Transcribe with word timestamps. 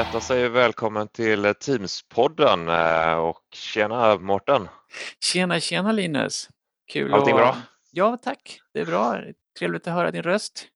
Detta 0.00 0.20
säger 0.20 0.48
välkommen 0.48 1.08
till 1.08 1.44
Teams-podden 1.44 2.68
eh, 2.68 3.18
och 3.18 3.42
tjena 3.52 4.18
Mårten! 4.18 4.68
Tjena, 5.20 5.60
tjena 5.60 5.92
Linus! 5.92 6.48
Kul 6.92 7.14
Allting 7.14 7.34
att... 7.34 7.40
bra? 7.40 7.56
Ja, 7.90 8.16
tack. 8.16 8.60
Det 8.72 8.80
är 8.80 8.86
bra. 8.86 9.20
Trevligt 9.58 9.86
att 9.86 9.94
höra 9.94 10.10
din 10.10 10.22
röst. 10.22 10.66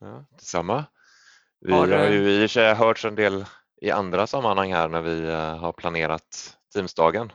Ja, 0.00 0.24
detsamma. 0.30 0.84
Vi 1.60 1.72
Har 1.72 1.88
har, 1.88 2.08
ju 2.08 2.30
i 2.30 2.36
och 2.36 2.40
för 2.40 2.46
sig 2.48 2.74
hörts 2.74 3.04
en 3.04 3.14
del 3.14 3.44
i 3.80 3.90
andra 3.90 4.26
sammanhang 4.26 4.72
här 4.72 4.88
när 4.88 5.00
vi 5.00 5.28
eh, 5.28 5.56
har 5.58 5.72
planerat 5.72 6.56
Teamsdagen. 6.74 7.32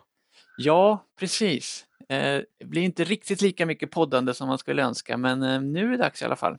Ja, 0.58 1.06
precis. 1.20 1.86
Eh, 2.10 2.42
Det 2.60 2.66
blir 2.66 2.82
inte 2.82 3.04
riktigt 3.04 3.42
lika 3.42 3.66
mycket 3.66 3.92
poddande 3.92 4.34
som 4.34 4.48
man 4.48 4.58
skulle 4.58 4.84
önska, 4.84 5.18
men 5.18 5.40
nu 5.74 5.86
är 5.86 5.92
det 5.92 5.98
dags 5.98 6.22
i 6.22 6.26
alla 6.26 6.36
fall. 6.36 6.58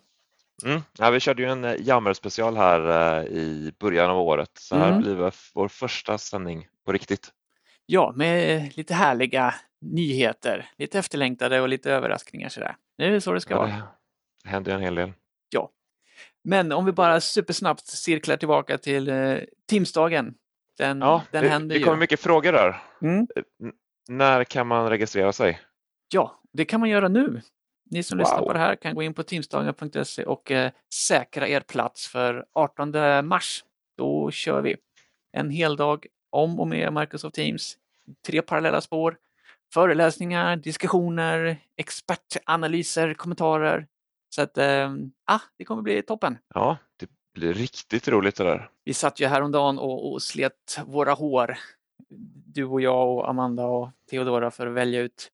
Mm. 0.65 0.81
Ja, 0.99 1.11
vi 1.11 1.21
körde 1.21 1.43
ju 1.43 1.49
en 1.49 1.65
eh, 1.65 1.75
jammer-special 1.79 2.57
här 2.57 2.81
eh, 3.21 3.25
i 3.25 3.73
början 3.79 4.11
av 4.11 4.19
året 4.19 4.51
så 4.55 4.77
här 4.77 4.89
Mm. 4.89 5.01
blir 5.03 5.33
vår 5.55 5.69
första 5.69 6.19
sändning 6.19 6.69
på 6.87 6.93
riktigt. 6.93 7.33
Ja, 7.87 8.13
med 8.17 8.77
lite 8.77 8.95
härliga 8.95 9.55
nyheter, 9.81 10.71
lite 10.79 10.99
efterlängtade 10.99 11.61
och 11.61 11.69
lite 11.69 11.93
överraskningar 11.93 12.49
sådär. 12.49 12.77
Det 12.99 13.05
är 13.05 13.21
så 13.21 13.33
det 13.33 13.41
ska 13.41 13.55
Ja, 13.55 13.59
vara. 13.61 13.83
det 14.45 14.49
händer 14.49 14.71
ju 14.73 14.77
en 14.77 14.83
hel 14.83 14.95
del. 14.95 15.13
Men 16.45 16.73
om 16.73 16.85
vi 16.85 16.93
bara 16.93 17.21
supersnabbt 17.21 17.87
cirklar 17.87 18.37
tillbaka 18.37 18.79
till 18.79 19.09
eh, 19.09 19.37
Teamsdagen. 19.71 20.35
Den, 20.79 21.01
Ja, 21.01 21.23
den 21.31 21.43
det, 21.45 21.49
händer 21.51 21.75
det 21.75 21.79
ju. 21.79 21.85
kommer 21.85 21.97
mycket 21.97 22.21
frågor 22.21 22.53
där. 22.53 22.83
Mm. 23.03 23.27
När 24.09 24.45
kan 24.45 24.67
man 24.67 24.89
registrera 24.89 25.33
sig? 25.33 25.61
Ja, 26.13 26.41
det 26.53 26.65
kan 26.65 26.81
man 26.81 26.89
göra 26.89 27.09
nu. 27.09 27.41
Ni 27.91 28.03
som 28.03 28.19
lyssnar 28.19 28.39
Wow. 28.39 28.47
på 28.47 28.53
det 28.53 28.59
här 28.59 28.77
kan 28.77 28.95
gå 28.95 29.03
in 29.03 29.15
på 29.15 29.23
teamsdagen.se 29.23 30.25
och 30.25 30.51
eh, 30.51 30.71
säkra 30.95 31.49
er 31.49 31.61
plats 31.61 32.09
för 32.09 32.47
18 32.53 32.91
mars. 33.29 33.65
Då 33.99 34.31
kör 34.31 34.61
vi 34.63 34.77
en 35.33 35.51
hel 35.51 35.77
dag 35.77 36.07
om 36.31 36.61
och 36.61 36.69
med 36.69 36.93
Microsoft 36.93 37.35
Teams. 37.35 37.77
Tre 38.27 38.43
parallella 38.43 38.81
spår. 38.81 39.17
Föreläsningar, 39.75 40.57
diskussioner, 40.57 41.57
expertanalyser, 41.77 43.15
kommentarer. 43.15 43.87
Så 44.35 44.43
att, 44.43 44.59
eh, 44.59 44.91
ah, 45.25 45.41
det 45.59 45.65
kommer 45.65 45.83
bli 45.83 46.03
toppen. 46.03 46.39
Ja, 46.55 46.77
det 46.97 47.09
blir 47.35 47.55
riktigt 47.55 48.09
roligt 48.09 48.37
det 48.37 48.45
där. 48.45 48.71
Vi 48.85 48.95
satt 48.95 49.21
ju 49.21 49.27
häromdagen 49.27 49.79
och, 49.79 50.13
och 50.13 50.23
slet 50.23 50.81
våra 50.87 51.13
hår, 51.13 51.59
du 52.55 52.65
och 52.65 52.81
jag 52.81 53.09
och 53.09 53.29
Amanda 53.31 53.65
och 53.67 53.91
Theodora 54.11 54.51
för 54.51 54.67
att 54.67 54.73
välja 54.73 55.01
ut 55.01 55.31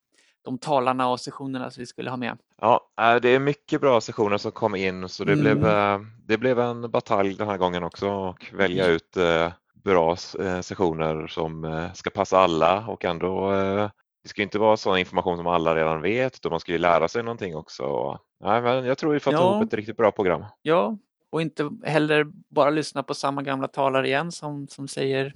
de 0.47 0.58
talarna 0.58 1.08
och 1.08 1.20
sessionerna 1.20 1.70
som 1.70 1.80
vi 1.80 1.86
skulle 1.86 2.11
ha 2.11 2.16
med. 2.16 2.39
Ja, 2.61 2.80
äh, 3.00 3.14
det 3.16 3.28
är 3.28 3.39
mycket 3.39 3.80
bra 3.80 4.00
sessioner 4.00 4.39
som 4.39 4.53
kom 4.53 4.75
in 4.75 5.08
så 5.08 5.25
det, 5.25 5.33
Mm. 5.33 5.42
blev, 5.42 5.66
eh, 5.66 5.98
det 6.27 6.38
blev 6.38 6.58
en 6.61 6.91
batalj 6.91 7.34
den 7.34 7.48
här 7.48 7.56
gången 7.56 7.83
också 7.83 8.08
och 8.11 8.50
välja 8.55 8.86
ut 8.86 9.16
eh, 9.16 9.53
bra 9.84 10.16
eh, 10.41 10.61
sessioner 10.61 11.27
som 11.27 11.64
eh, 11.64 11.92
ska 11.92 12.11
passa 12.11 12.38
alla 12.38 12.86
och 12.86 13.05
ändå 13.05 13.53
eh, 13.53 13.91
det 14.22 14.28
ska 14.28 14.42
inte 14.42 14.58
vara 14.58 14.77
sån 14.77 14.98
information 14.98 15.36
som 15.36 15.47
alla 15.47 15.75
redan 15.77 16.03
vet 16.03 16.36
utan 16.36 16.50
man 16.50 16.60
ska 16.60 16.72
ju 16.72 16.78
lära 16.78 17.08
sig 17.08 17.22
någonting 17.22 17.56
också. 17.56 18.19
Nej, 18.44 18.62
men 18.62 18.84
jag 18.84 18.98
tror 18.98 19.12
vi 19.12 19.20
får 19.20 19.33
ta 19.33 19.38
Ja. 19.38 19.50
ihop 19.55 19.66
ett 19.66 19.75
riktigt 19.75 19.97
bra 19.97 20.10
program. 20.10 20.44
Ja, 20.62 20.98
och 21.31 21.42
inte 21.42 21.70
heller 21.84 22.27
bara 22.55 22.70
lyssna 22.70 23.03
på 23.03 23.14
samma 23.14 23.42
gamla 23.42 23.69
talare 23.69 24.06
igen 24.06 24.33
som, 24.33 24.69
som 24.69 24.88
säger 24.88 25.33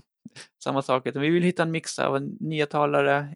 samma 0.64 0.82
sak. 0.82 1.06
Vi 1.14 1.30
vill 1.30 1.42
hitta 1.42 1.62
en 1.62 1.70
mix 1.70 1.98
av 1.98 2.20
nya 2.40 2.66
talare, 2.66 3.28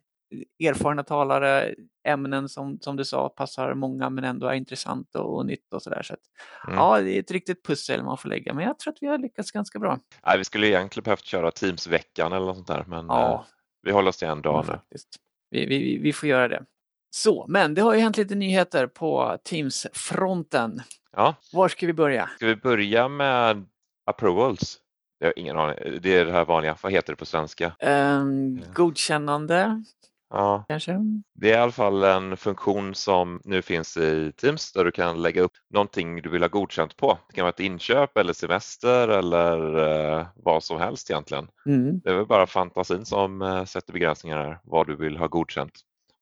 erfarna 0.64 1.02
talare, 1.02 1.74
ämnen 2.08 2.48
som, 2.48 2.78
som 2.80 2.96
du 2.96 3.04
sa 3.04 3.28
passar 3.28 3.74
många 3.74 4.10
men 4.10 4.24
ändå 4.24 4.46
är 4.46 4.54
intressant 4.54 5.14
och, 5.14 5.36
och 5.36 5.46
nytt 5.46 5.72
och 5.74 5.82
sådär. 5.82 6.02
Så 6.02 6.14
att, 6.14 6.20
Mm. 6.66 6.78
Ja, 6.78 7.00
det 7.00 7.10
är 7.16 7.20
ett 7.20 7.30
riktigt 7.30 7.64
pussel 7.66 8.02
man 8.02 8.18
får 8.18 8.28
lägga, 8.28 8.54
men 8.54 8.64
jag 8.64 8.78
tror 8.78 8.92
att 8.92 8.98
vi 9.02 9.06
har 9.06 9.18
lyckats 9.18 9.50
ganska 9.52 9.78
bra. 9.78 9.98
Nej, 10.26 10.38
vi 10.38 10.44
skulle 10.44 10.66
egentligen 10.68 11.04
behövt 11.04 11.24
köra 11.24 11.50
Teams-veckan 11.50 12.32
eller 12.32 12.46
något 12.46 12.56
sånt 12.56 12.68
där 12.68 12.84
men 12.88 13.10
eh, 13.10 13.16
Ja, 13.16 13.46
vi 13.82 13.90
håller 13.92 14.08
oss 14.08 14.16
till 14.18 14.28
en 14.28 14.42
dag 14.42 14.64
nu. 14.66 14.72
faktiskt. 14.72 15.08
Vi, 15.50 15.66
vi, 15.66 15.98
vi 15.98 16.12
får 16.12 16.28
göra 16.28 16.48
det. 16.48 16.64
Så, 17.10 17.46
men 17.48 17.74
det 17.74 17.82
har 17.82 17.94
ju 17.94 18.00
hänt 18.00 18.16
lite 18.16 18.34
nyheter 18.34 18.86
på 18.86 19.38
Teams-fronten. 19.44 20.82
Ja, 21.16 21.34
Var 21.52 21.68
ska 21.68 21.86
vi 21.86 21.92
börja? 21.92 22.30
ska 22.36 22.46
vi 22.46 22.56
börja 22.56 23.08
med 23.08 23.64
approvals? 24.06 24.78
Jag 25.18 25.26
har 25.28 25.38
ingen 25.38 25.58
aning. 25.58 25.76
Det 26.02 26.16
är 26.16 26.24
det 26.24 26.32
här 26.32 26.44
vanliga, 26.44 26.76
vad 26.82 26.92
heter 26.92 27.12
det 27.12 27.16
på 27.16 27.26
svenska? 27.26 27.72
Ehm, 27.78 28.60
godkännande, 28.74 29.84
Ja, 30.36 30.64
kanske? 30.68 30.98
Det 31.34 31.50
är 31.52 31.58
i 31.58 31.60
alla 31.60 31.72
fall 31.72 32.04
en 32.04 32.36
funktion 32.36 32.94
som 32.94 33.40
nu 33.44 33.62
finns 33.62 33.96
i 33.96 34.32
Teams 34.36 34.72
där 34.72 34.84
du 34.84 34.90
kan 34.92 35.22
lägga 35.22 35.42
upp 35.42 35.52
någonting 35.70 36.22
du 36.22 36.28
vill 36.28 36.42
ha 36.42 36.48
godkänt 36.48 36.96
på. 36.96 37.18
Det 37.28 37.34
kan 37.34 37.42
vara 37.42 37.50
ett 37.52 37.60
inköp 37.60 38.16
eller 38.18 38.32
semester 38.32 39.08
eller 39.08 39.78
eh, 40.18 40.26
vad 40.36 40.62
som 40.64 40.78
helst 40.80 41.10
egentligen. 41.10 41.48
Mm. 41.66 42.00
Det 42.00 42.10
är 42.10 42.14
väl 42.14 42.26
bara 42.26 42.46
fantasin 42.46 43.04
som 43.04 43.42
eh, 43.42 43.64
sätter 43.64 43.92
begränsningar 43.92 44.36
här, 44.38 44.60
vad 44.64 44.86
du 44.86 44.96
vill 44.96 45.16
ha 45.16 45.26
godkänt. 45.26 45.72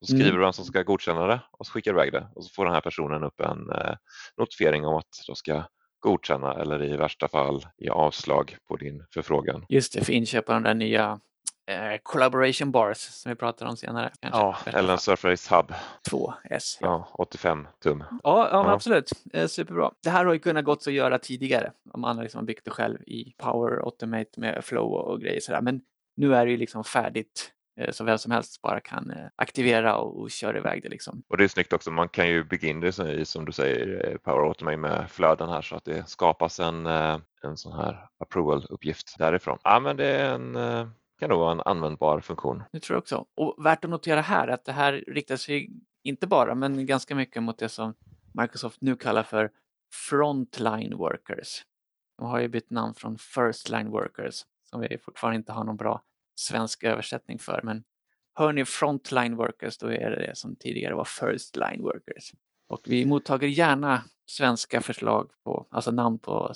Så 0.00 0.06
skriver 0.06 0.24
Mm. 0.24 0.36
du 0.36 0.40
vem 0.44 0.52
som 0.52 0.64
ska 0.64 0.82
godkänna 0.82 1.26
det 1.26 1.40
och 1.50 1.66
så 1.66 1.72
skickar 1.72 1.92
du 1.92 1.98
iväg 1.98 2.12
det 2.12 2.26
och 2.34 2.44
så 2.44 2.50
får 2.54 2.64
den 2.64 2.74
här 2.74 2.80
personen 2.80 3.22
upp 3.24 3.40
en 3.40 3.70
eh, 3.70 3.94
notifiering 4.36 4.86
om 4.86 4.96
att 4.96 5.24
de 5.26 5.36
ska 5.36 5.62
godkänna 6.00 6.54
eller 6.54 6.82
i 6.82 6.96
värsta 6.96 7.28
fall 7.28 7.66
ge 7.78 7.88
avslag 7.88 8.56
på 8.68 8.76
din 8.76 9.04
förfrågan. 9.14 9.64
Just 9.68 9.92
det, 9.94 10.04
för 10.04 10.12
inköp 10.12 10.48
av 10.48 10.54
de 10.54 10.62
där 10.62 10.74
nya 10.74 11.20
eh, 11.70 11.98
collaboration 12.02 12.70
bars 12.70 12.96
som 12.98 13.30
vi 13.30 13.36
pratar 13.36 13.66
om 13.66 13.76
senare. 13.76 14.12
Kanske. 14.20 14.40
Ja, 14.40 14.56
eller 14.78 14.92
en. 14.92 14.98
Surface 14.98 15.54
Hub, 15.56 15.72
2S. 16.10 16.78
Ja, 16.80 16.86
ja, 16.86 17.08
85 17.12 17.68
tum. 17.82 18.04
ja, 18.10 18.18
ja, 18.22 18.48
Ja. 18.52 18.72
absolut. 18.72 19.10
Eh, 19.32 19.46
superbra. 19.46 19.90
Det 20.02 20.10
här 20.10 20.24
har 20.24 20.32
ju 20.32 20.38
kunnat 20.38 20.64
gått 20.64 20.86
att 20.86 20.92
göra 20.92 21.18
tidigare 21.18 21.72
om 21.92 22.00
man 22.00 22.16
liksom 22.16 22.38
har 22.38 22.44
byggt 22.46 22.64
det 22.64 22.70
själv 22.70 23.02
i 23.06 23.34
Power 23.38 23.76
Automate 23.84 24.30
med 24.40 24.64
Flow 24.64 24.92
och 24.92 25.20
grejer 25.20 25.40
sådär. 25.40 25.60
Men 25.60 25.80
nu 26.16 26.34
är 26.34 26.44
det 26.46 26.50
ju 26.50 26.56
liksom 26.56 26.84
färdigt 26.84 27.52
eh, 27.80 27.90
så 27.90 28.04
vem 28.04 28.18
som 28.18 28.32
helst 28.32 28.62
bara 28.62 28.80
kan 28.80 29.12
aktivera 29.36 29.96
och, 29.96 30.30
köra 30.30 30.58
iväg 30.58 30.82
det 30.82 30.88
liksom. 30.88 31.22
Och 31.28 31.36
det 31.36 31.44
är 31.44 31.48
snyggt 31.48 31.72
också, 31.72 31.90
man 31.90 32.08
kan 32.08 32.28
ju 32.28 32.44
bygga 32.44 32.68
in 32.68 32.80
det 32.80 32.98
i, 32.98 33.24
som 33.24 33.44
du 33.44 33.52
säger, 33.52 34.18
Power 34.18 34.46
Automate 34.48 34.76
med 34.76 35.10
flöden 35.10 35.48
här 35.48 35.62
så 35.62 35.76
att 35.76 35.84
det 35.84 36.08
skapas 36.08 36.60
en, 36.60 36.86
en 36.86 37.56
sån 37.56 37.72
här 37.72 38.06
approval-uppgift 38.24 39.14
därifrån. 39.18 39.58
Ja, 39.64 39.80
men 39.80 39.96
det 39.96 40.06
är 40.06 40.34
en, 40.34 40.56
kan 41.22 41.30
nog 41.30 41.38
vara 41.38 41.52
en 41.52 41.60
användbar 41.60 42.20
funktion. 42.20 42.62
Det 42.72 42.80
tror 42.80 42.94
jag 42.94 43.00
också. 43.00 43.26
Och 43.34 43.66
värt 43.66 43.84
att 43.84 43.90
notera 43.90 44.20
här 44.20 44.48
att 44.48 44.64
det 44.64 44.72
här 44.72 44.92
riktar 44.92 45.36
sig 45.36 45.70
inte 46.02 46.26
bara, 46.26 46.54
men 46.54 46.86
ganska 46.86 47.14
mycket 47.14 47.42
mot 47.42 47.58
det 47.58 47.68
som 47.68 47.94
Microsoft 48.34 48.80
nu 48.80 48.96
kallar 48.96 49.22
för 49.22 49.50
frontline 50.08 50.96
workers. 50.96 51.64
De 52.18 52.26
har 52.26 52.40
ju 52.40 52.48
bytt 52.48 52.70
namn 52.70 52.94
från 52.94 53.18
first 53.18 53.68
line 53.68 53.90
workers, 53.90 54.44
som 54.70 54.80
vi 54.80 54.98
fortfarande 54.98 55.36
inte 55.36 55.52
har 55.52 55.64
någon 55.64 55.76
bra 55.76 56.02
svensk 56.34 56.84
översättning 56.84 57.38
för. 57.38 57.60
Men 57.64 57.84
hör 58.34 58.52
ni 58.52 58.64
frontline 58.64 59.36
workers, 59.36 59.78
då 59.78 59.86
är 59.86 60.10
det 60.10 60.26
det 60.26 60.36
som 60.36 60.56
tidigare 60.56 60.94
var 60.94 61.04
first 61.04 61.56
line 61.56 61.82
workers. 61.82 62.32
Och 62.68 62.80
vi 62.84 63.06
mottager 63.06 63.48
gärna 63.48 64.02
svenska 64.26 64.80
förslag 64.80 65.30
på, 65.44 65.66
alltså 65.70 65.90
namn 65.90 66.18
på, 66.18 66.52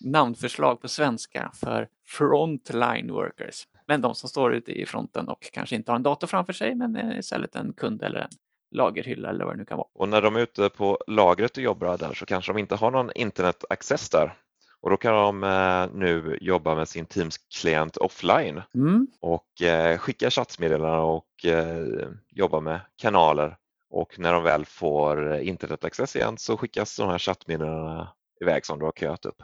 namnförslag 0.00 0.80
på 0.80 0.88
svenska 0.88 1.50
för 1.54 1.88
frontline 2.04 3.12
workers. 3.12 3.66
Men 3.88 4.00
de 4.00 4.14
som 4.14 4.28
står 4.28 4.54
ute 4.54 4.72
i 4.72 4.86
fronten 4.86 5.28
och 5.28 5.50
kanske 5.52 5.76
inte 5.76 5.90
har 5.90 5.96
en 5.96 6.02
dator 6.02 6.26
framför 6.26 6.52
sig 6.52 6.74
men 6.74 6.96
är 6.96 7.18
istället 7.18 7.56
en 7.56 7.72
kund 7.72 8.02
eller 8.02 8.20
en 8.20 8.28
lagerhylla 8.70 9.28
eller 9.30 9.44
vad 9.44 9.54
det 9.54 9.58
nu 9.58 9.64
kan 9.64 9.78
vara. 9.78 9.88
Och 9.94 10.08
när 10.08 10.22
de 10.22 10.36
är 10.36 10.40
ute 10.40 10.68
på 10.68 10.98
lagret 11.06 11.56
och 11.56 11.62
jobbar 11.62 11.98
där 11.98 12.14
så 12.14 12.26
kanske 12.26 12.52
de 12.52 12.58
inte 12.58 12.74
har 12.74 12.90
någon 12.90 13.10
internetaccess 13.14 14.10
där. 14.10 14.34
Och 14.80 14.90
då 14.90 14.96
kan 14.96 15.14
de 15.14 15.44
eh, 15.44 15.98
nu 15.98 16.38
jobba 16.40 16.74
med 16.74 16.88
sin 16.88 17.06
Teams-klient 17.06 17.96
offline 17.96 18.62
Mm. 18.74 19.06
och 19.20 19.62
eh, 19.62 19.98
skicka 19.98 20.30
chattmeddelanden 20.30 21.00
och 21.00 21.44
eh, 21.44 22.08
jobba 22.30 22.60
med 22.60 22.80
kanaler. 22.96 23.56
Och 23.90 24.18
när 24.18 24.32
de 24.32 24.42
väl 24.42 24.64
får 24.64 25.32
eh, 25.32 25.48
internetaccess 25.48 26.16
igen 26.16 26.38
så 26.38 26.56
skickas 26.56 26.96
de 26.96 27.08
här 27.08 27.18
chattmeddelandena 27.18 28.08
iväg 28.40 28.66
som 28.66 28.78
du 28.78 28.84
har 28.84 28.92
köat 28.92 29.26
upp. 29.26 29.42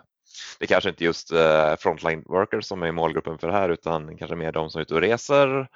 Det 0.59 0.67
kanske 0.67 0.91
inte 0.91 1.05
just 1.05 1.33
eh, 1.33 1.77
frontline 1.77 2.23
workers 2.27 2.65
som 2.65 2.83
är 2.83 2.93
målgruppen 2.93 3.39
för 3.39 3.47
det 3.47 3.53
här 3.53 3.69
utan 3.69 4.17
kanske 4.17 4.37
mer 4.37 4.53
de 4.53 4.71
som 4.71 4.79
är 4.79 4.83
ute 4.83 4.95
och 4.95 5.01
reser. 5.01 5.69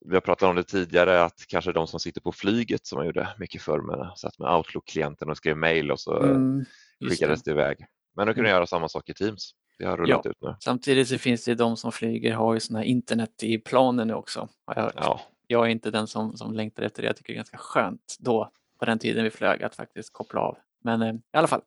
Vi 0.00 0.14
har 0.14 0.20
pratat 0.20 0.48
om 0.48 0.56
det 0.56 0.62
tidigare 0.64 1.24
att 1.24 1.44
kanske 1.48 1.72
de 1.72 1.86
som 1.86 2.00
sitter 2.00 2.20
på 2.20 2.32
flyget 2.32 2.86
som 2.86 2.96
man 2.96 3.06
gjorde 3.06 3.28
mycket 3.38 3.62
förr 3.62 3.80
med, 3.80 4.12
satt 4.16 4.38
med 4.38 4.54
Outlook-klienten 4.54 5.30
och 5.30 5.36
skrev 5.36 5.56
mail 5.56 5.90
och 5.90 6.00
så 6.00 6.16
Mm, 6.22 6.58
just 6.58 6.68
det. 7.00 7.08
skickades 7.10 7.42
det 7.42 7.50
iväg. 7.50 7.86
Men 8.16 8.26
nu 8.26 8.34
kan 8.34 8.42
du 8.42 8.48
Mm. 8.48 8.56
göra 8.56 8.66
samma 8.66 8.88
sak 8.88 9.08
i 9.08 9.14
Teams. 9.14 9.50
Det 9.78 9.84
har 9.86 9.96
rullat 9.96 10.26
ut 10.26 10.36
nu. 10.40 10.56
Samtidigt 10.60 11.08
så 11.08 11.18
finns 11.18 11.44
det 11.44 11.54
de 11.54 11.76
som 11.76 11.92
flyger 11.92 12.34
har 12.34 12.54
ju 12.54 12.60
såna 12.60 12.78
här 12.78 12.86
internet 12.86 13.42
i 13.42 13.58
planen 13.58 14.08
nu 14.08 14.14
också. 14.14 14.48
Har 14.66 14.74
jag 14.74 14.82
hört. 14.82 14.94
Ja, 14.96 15.20
Jag 15.46 15.66
är 15.66 15.70
inte 15.70 15.90
den 15.90 16.06
som, 16.06 16.36
som 16.36 16.52
längtar 16.52 16.82
efter 16.82 17.02
det. 17.02 17.06
Jag 17.06 17.16
tycker 17.16 17.32
det 17.32 17.34
är 17.34 17.36
ganska 17.38 17.58
skönt 17.58 18.16
då 18.18 18.50
på 18.78 18.84
den 18.84 18.98
tiden 18.98 19.24
vi 19.24 19.30
flög 19.30 19.62
att 19.62 19.74
faktiskt 19.76 20.12
koppla 20.12 20.40
av. 20.40 20.58
Men 20.84 21.02
eh, 21.02 21.14
i 21.14 21.18
alla 21.36 21.46
fall. 21.48 21.60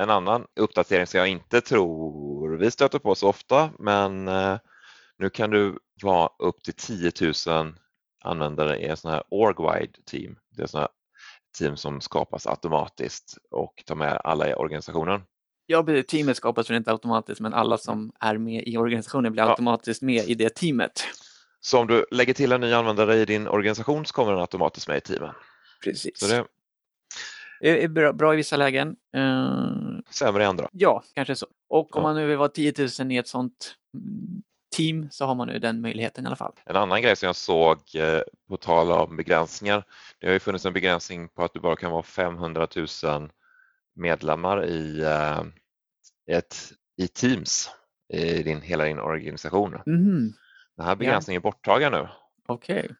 En 0.00 0.10
annan 0.10 0.46
uppdatering 0.56 1.06
som 1.06 1.18
jag 1.18 1.28
inte 1.28 1.60
tror 1.60 2.56
vi 2.56 2.70
stöter 2.70 2.98
på 2.98 3.14
så 3.14 3.28
ofta, 3.28 3.70
men 3.78 4.28
eh, 4.28 4.58
nu 5.18 5.30
kan 5.30 5.50
du 5.50 5.78
vara 6.02 6.28
upp 6.38 6.62
till 6.62 6.74
10 6.74 7.12
000 7.46 7.74
användare 8.24 8.78
i 8.78 8.86
en 8.86 8.96
sån 8.96 9.10
här 9.10 9.22
org-wide 9.30 9.94
team. 10.06 10.36
Det 10.56 10.62
är 10.62 10.66
såna 10.66 10.80
här 10.80 10.90
team 11.58 11.76
som 11.76 12.00
skapas 12.00 12.46
automatiskt 12.46 13.38
och 13.50 13.82
tar 13.86 13.94
med 13.94 14.20
alla 14.24 14.50
i 14.50 14.54
organisationen. 14.54 15.20
Ja, 15.66 15.84
teamet 16.08 16.36
skapas 16.36 16.70
väl 16.70 16.76
inte 16.76 16.90
automatiskt, 16.92 17.40
men 17.40 17.54
alla 17.54 17.78
som 17.78 18.12
är 18.20 18.38
med 18.38 18.62
i 18.66 18.76
organisationen 18.76 19.32
blir 19.32 19.42
Ja. 19.42 19.50
automatiskt 19.50 20.02
med 20.02 20.28
i 20.28 20.34
det 20.34 20.54
teamet. 20.54 21.04
Så 21.60 21.78
om 21.78 21.86
du 21.86 22.06
lägger 22.10 22.34
till 22.34 22.52
en 22.52 22.60
ny 22.60 22.72
användare 22.72 23.16
i 23.16 23.24
din 23.24 23.48
organisation 23.48 24.06
så 24.06 24.14
kommer 24.14 24.32
den 24.32 24.40
automatiskt 24.40 24.88
med 24.88 24.96
i 24.96 25.00
teamen. 25.00 25.34
Precis. 25.84 26.18
Så 26.20 26.26
det 26.26 26.44
är 27.60 27.88
bra, 27.88 28.12
bra 28.12 28.34
i 28.34 28.36
vissa 28.36 28.56
lägen. 28.56 28.96
Eh, 29.16 29.72
sämre 30.10 30.42
i 30.42 30.46
andra. 30.46 30.68
ja, 30.72 31.02
kanske 31.14 31.36
så. 31.36 31.46
Och 31.68 31.96
om 31.96 32.02
Ja. 32.02 32.08
man 32.08 32.16
nu 32.16 32.26
vill 32.26 32.36
vara 32.38 32.48
10 32.48 32.72
000 33.00 33.12
i 33.12 33.16
ett 33.16 33.28
sånt 33.28 33.74
mm, 33.94 34.42
team 34.76 35.08
så 35.10 35.24
har 35.26 35.34
man 35.34 35.48
nu 35.48 35.58
den 35.58 35.80
möjligheten 35.80 36.24
i 36.24 36.26
alla 36.26 36.36
fall. 36.36 36.52
En 36.64 36.76
annan 36.76 37.02
grej 37.02 37.16
som 37.16 37.26
jag 37.26 37.36
såg 37.36 37.78
eh, 37.94 38.20
på 38.48 38.56
tal 38.56 38.90
om 38.92 39.16
begränsningar, 39.16 39.84
det 40.18 40.26
har 40.26 40.32
ju 40.32 40.38
funnits 40.40 40.66
en 40.66 40.72
begränsning 40.72 41.28
på 41.28 41.42
att 41.44 41.52
du 41.54 41.60
bara 41.60 41.76
kan 41.76 41.90
vara 41.90 42.02
500 42.02 42.68
000 43.04 43.30
medlemmar 43.96 44.64
i, 44.66 45.00
eh, 45.00 45.42
ett, 46.36 46.56
i 46.96 47.08
Teams 47.08 47.70
i 48.12 48.42
din, 48.42 48.60
hela 48.60 48.84
din 48.84 48.98
organisation. 49.00 49.70
Mhm, 49.86 50.32
Den 50.76 50.86
här 50.86 50.96
begränsningen 50.96 51.40
är 51.40 51.42
borttagen 51.42 51.92
nu, 51.92 52.08
Okej 52.48 52.90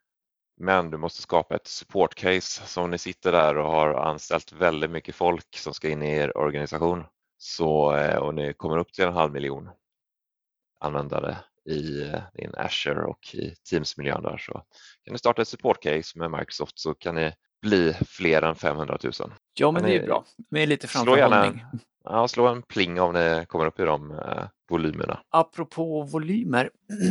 men 0.60 0.90
du 0.90 0.98
måste 0.98 1.22
skapa 1.22 1.56
ett 1.56 1.66
support 1.66 2.14
case. 2.14 2.66
Så 2.66 2.82
om 2.82 2.90
ni 2.90 2.98
sitter 2.98 3.32
där 3.32 3.56
och 3.56 3.70
har 3.72 3.94
anställt 3.94 4.52
väldigt 4.52 4.90
mycket 4.90 5.14
folk 5.14 5.56
som 5.56 5.74
ska 5.74 5.88
in 5.88 6.02
i 6.02 6.10
er 6.10 6.36
organisation 6.36 7.04
så, 7.38 7.96
eh, 7.96 8.16
och 8.16 8.34
ni 8.34 8.52
kommer 8.52 8.78
upp 8.78 8.92
till 8.92 9.04
en 9.04 9.12
halv 9.12 9.32
miljon 9.32 9.70
användare 10.80 11.36
i 11.64 12.02
eh, 12.02 12.20
din 12.34 12.54
Azure 12.54 13.02
och 13.02 13.34
i 13.34 13.54
Teams-miljön 13.70 14.22
där 14.22 14.38
så 14.38 14.52
kan 15.04 15.12
ni 15.12 15.18
starta 15.18 15.42
ett 15.42 15.48
support 15.48 15.82
case 15.82 16.18
med 16.18 16.30
Microsoft 16.30 16.78
så 16.78 16.94
kan 16.94 17.14
ni 17.14 17.32
bli 17.62 17.92
fler 18.06 18.42
än 18.42 18.54
500 18.54 18.98
000. 19.04 19.12
Ja, 19.54 19.70
men 19.70 19.82
Men 19.82 19.90
det 19.90 19.96
är 19.96 20.00
det- 20.00 20.06
bra. 20.06 20.24
Med 20.50 20.68
lite 20.68 20.88
Slå 20.88 21.16
gärna 21.16 21.28
framförhållning. 21.30 21.64
ja, 22.04 22.28
slå 22.28 22.46
en 22.48 22.62
pling 22.62 23.00
om 23.00 23.12
ni 23.12 23.44
kommer 23.48 23.66
upp 23.66 23.80
i 23.80 23.82
de 23.84 24.10
eh, 24.10 24.44
volymerna. 24.70 25.20
Apropå 25.30 26.02
volymer 26.02 26.70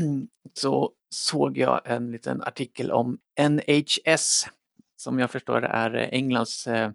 så 0.53 0.91
såg 1.09 1.57
jag 1.57 1.81
en 1.85 2.11
liten 2.11 2.41
artikel 2.41 2.91
om 2.91 3.17
NHS 3.49 4.47
som 4.95 5.19
jag 5.19 5.31
förstår 5.31 5.61
är 5.65 6.09
Englands 6.13 6.67
eh, 6.67 6.91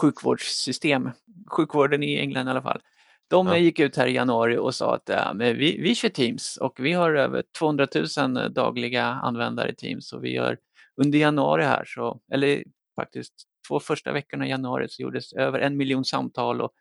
sjukvårdssystem. 0.00 1.10
Sjukvården 1.50 2.02
i 2.02 2.18
England 2.18 2.46
i 2.46 2.50
alla 2.50 2.62
fall. 2.62 2.80
De 3.28 3.46
Ja. 3.46 3.54
eh, 3.56 3.62
gick 3.62 3.78
ut 3.80 3.96
här 3.96 4.06
i 4.06 4.12
januari 4.14 4.56
och 4.58 4.74
sa 4.74 4.94
att 4.94 5.10
men 5.36 5.56
vi, 5.56 5.80
vi 5.80 5.94
kör 5.94 6.08
Teams 6.08 6.56
och 6.56 6.74
vi 6.80 6.92
har 6.92 7.14
över 7.14 7.42
200 7.58 7.86
000 8.18 8.52
dagliga 8.54 9.04
användare 9.04 9.70
i 9.70 9.74
Teams 9.74 10.12
och 10.12 10.24
vi 10.24 10.34
gör 10.34 10.58
under 10.96 11.18
januari 11.18 11.62
här 11.64 11.84
så, 11.86 12.20
eller 12.32 12.64
faktiskt 12.94 13.34
två 13.68 13.80
första 13.80 14.12
veckorna 14.12 14.46
i 14.46 14.50
januari 14.50 14.88
så 14.88 15.02
gjordes 15.02 15.32
över 15.32 15.58
en 15.58 15.76
miljon 15.76 16.04
samtal 16.04 16.60
och 16.60 16.72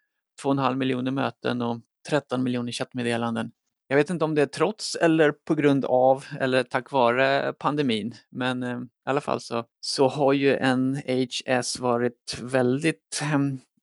två 0.42 0.50
och 0.50 0.54
en 0.56 0.60
halv 0.60 0.78
miljoner 0.78 1.12
möten 1.12 1.62
och 1.62 1.82
13 2.10 2.44
miljoner 2.44 2.72
chattmeddelanden. 2.72 3.52
Jag 3.88 3.98
vet 3.98 4.10
inte 4.10 4.26
om 4.26 4.36
det 4.36 4.42
är 4.42 4.46
trots 4.46 4.96
eller 4.96 5.32
på 5.32 5.56
grund 5.56 5.86
av 5.86 6.26
eller 6.40 6.64
tack 6.64 6.92
vare 6.92 7.54
pandemin, 7.54 8.16
men 8.30 8.64
eh, 8.64 8.78
i 8.80 9.10
alla 9.10 9.22
fall 9.22 9.42
så, 9.42 9.66
så 9.80 10.08
har 10.08 10.34
ju 10.34 10.76
NHS 10.76 11.80
varit 11.80 12.40
väldigt, 12.42 13.20
eh, 13.22 13.40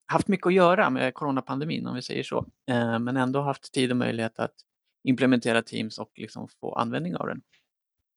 haft 0.06 0.28
mycket 0.28 0.46
att 0.46 0.54
göra 0.54 0.90
med 0.90 1.14
coronapandemin 1.14 1.86
om 1.86 1.94
vi 1.94 2.02
säger 2.02 2.22
så, 2.22 2.46
eh, 2.70 2.98
men 2.98 3.16
ändå 3.16 3.40
haft 3.40 3.72
tid 3.72 3.90
och 3.90 3.96
möjlighet 3.96 4.38
att 4.38 4.54
implementera 5.04 5.62
Teams 5.62 5.98
och 5.98 6.10
liksom 6.14 6.48
få 6.60 6.74
användning 6.74 7.16
av 7.16 7.26
den. 7.26 7.42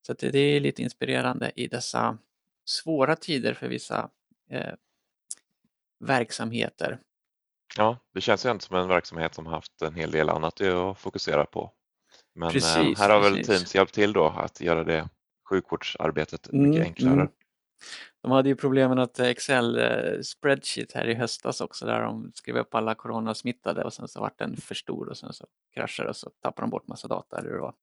Så 0.07 0.13
det 0.13 0.39
är 0.39 0.59
lite 0.59 0.81
inspirerande 0.81 1.51
i 1.56 1.68
dessa 1.68 2.18
svåra 2.65 3.15
tider 3.15 3.54
för 3.54 3.68
vissa 3.68 4.10
eh, 4.50 4.74
verksamheter. 6.00 7.00
Ja, 7.77 7.98
det 8.13 8.21
känns 8.21 8.45
ju 8.45 8.50
ändå 8.50 8.60
som 8.60 8.75
en 8.77 8.88
verksamhet 8.88 9.36
som 9.36 9.45
haft 9.45 9.81
en 9.81 9.95
hel 9.95 10.12
del 10.12 10.30
annat 10.30 10.62
att 10.62 11.00
fokusera 11.00 11.45
på. 11.45 11.71
Men 12.36 12.48
eh, 12.48 12.54
Precis, 12.54 13.00
här 13.00 13.10
har 13.10 13.19
väl 13.21 13.33
precis. 13.36 13.48
Teams 13.48 13.75
hjälpt 13.75 13.94
till 13.94 14.13
då 14.13 14.25
att 14.27 14.62
göra 14.62 14.83
det 14.83 15.10
sjukvårdsarbetet 15.50 16.48
Mm, 16.54 16.69
mycket 16.69 16.86
enklare. 16.86 17.13
mm. 17.13 17.27
De 18.21 18.31
hade 18.31 18.50
ju 18.50 18.56
problemen 18.56 19.00
att 19.00 19.19
Excel 19.19 19.80
eh, 19.80 20.21
spreadsheet 20.21 20.92
här 20.92 21.06
i 21.07 21.13
höstas 21.13 21.62
också 21.62 21.86
där 21.86 22.01
de 22.01 22.31
skrev 22.36 22.57
upp 22.57 22.75
alla 22.75 22.95
coronasmittade 22.95 23.83
och 23.83 23.94
sen 23.94 24.07
så 24.07 24.19
vart 24.21 24.39
den 24.39 24.57
för 24.57 24.75
stor 24.75 25.09
och 25.09 25.18
sen 25.18 25.33
så 25.33 25.48
kraschade 25.74 26.09
och 26.09 26.16
så 26.16 26.30
tappade 26.42 26.63
de 26.63 26.69
bort 26.69 26.88
massa 26.88 27.07
data. 27.07 27.38
Eller 27.38 27.50
hur 27.50 27.56
det 27.56 27.62
var. 27.62 27.74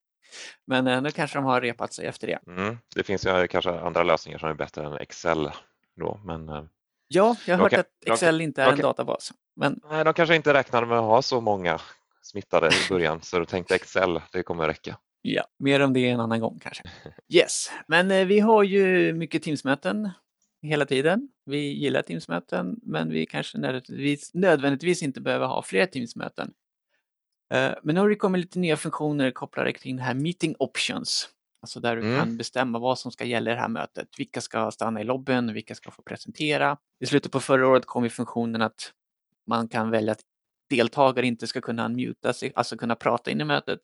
Men 0.66 0.86
eh, 0.86 1.02
nu 1.02 1.10
kanske 1.10 1.38
de 1.38 1.44
har 1.44 1.60
repat 1.60 1.92
sig 1.92 2.06
efter 2.06 2.26
det. 2.26 2.38
Mm. 2.46 2.78
Det 2.94 3.02
finns 3.02 3.26
ju 3.26 3.48
kanske 3.48 3.70
andra 3.70 4.02
lösningar 4.02 4.38
som 4.38 4.48
är 4.48 4.54
bättre 4.54 4.84
än 4.86 4.92
Excel 4.96 5.50
då, 5.96 6.20
men 6.24 6.48
eh, 6.48 6.62
Ja, 7.08 7.36
jag 7.46 7.56
har 7.56 7.62
hört 7.62 7.72
Okej, 7.72 7.80
att 7.80 8.12
Excel 8.12 8.40
inte 8.40 8.62
är 8.62 8.66
en 8.66 8.72
okej. 8.72 8.82
databas. 8.82 9.32
Men 9.56 9.80
nej, 9.90 10.04
de 10.04 10.14
kanske 10.14 10.36
inte 10.36 10.54
räknade 10.54 10.86
med 10.86 10.98
att 10.98 11.04
ha 11.04 11.22
så 11.22 11.40
många 11.40 11.80
smittade 12.22 12.66
i 12.68 12.88
början 12.88 13.22
så 13.22 13.38
de 13.38 13.46
tänkte 13.46 13.74
Excel, 13.74 14.20
det 14.32 14.42
kommer 14.42 14.66
räcka. 14.68 14.96
ja, 15.22 15.44
mer 15.58 15.80
om 15.80 15.92
det 15.92 16.08
en 16.08 16.20
annan 16.20 16.40
gång 16.40 16.58
kanske. 16.62 16.82
Yes, 17.28 17.70
men 17.86 18.10
eh, 18.10 18.24
vi 18.26 18.40
har 18.40 18.62
ju 18.62 19.12
mycket 19.12 19.42
Teamsmöten 19.42 20.10
hela 20.62 20.86
tiden. 20.86 21.28
Vi 21.46 21.58
gillar 21.58 22.02
Teamsmöten, 22.02 22.76
men 22.82 23.10
vi 23.10 23.26
kanske 23.26 23.58
nödvändigtvis, 23.58 24.34
nödvändigtvis 24.34 25.02
inte 25.02 25.20
behöver 25.20 25.46
ha 25.46 25.62
fler 25.62 25.86
Teamsmöten. 25.86 26.52
Eh, 27.54 27.72
Men 27.82 27.94
nu 27.94 28.00
har 28.00 28.08
det 28.08 28.16
kommit 28.16 28.40
lite 28.40 28.58
nya 28.58 28.76
funktioner 28.76 29.30
kopplade 29.30 29.72
kring 29.72 29.96
det 29.96 30.02
här 30.02 30.14
Meeting 30.14 30.54
Options. 30.58 31.28
Alltså 31.62 31.80
där 31.80 31.96
du 31.96 32.02
Mm. 32.02 32.18
kan 32.18 32.36
bestämma 32.36 32.78
vad 32.78 32.98
som 32.98 33.12
ska 33.12 33.24
gälla 33.24 33.50
i 33.50 33.54
det 33.54 33.60
här 33.60 33.68
mötet. 33.68 34.08
Vilka 34.18 34.40
ska 34.40 34.70
stanna 34.70 35.00
i 35.00 35.04
lobbyn, 35.04 35.52
vilka 35.54 35.74
ska 35.74 35.90
få 35.90 36.02
presentera. 36.02 36.76
I 37.00 37.06
slutet 37.06 37.32
på 37.32 37.40
förra 37.40 37.68
året 37.68 37.86
kom 37.86 38.04
ju 38.04 38.10
funktionen 38.10 38.62
att 38.62 38.92
man 39.46 39.68
kan 39.68 39.90
välja 39.90 40.12
att 40.12 40.20
deltagare 40.70 41.26
inte 41.26 41.46
ska 41.46 41.60
kunna 41.60 41.84
unmuta 41.86 42.32
sig, 42.32 42.52
alltså 42.54 42.76
kunna 42.76 42.94
prata 42.94 43.30
in 43.30 43.40
i 43.40 43.44
mötet. 43.44 43.80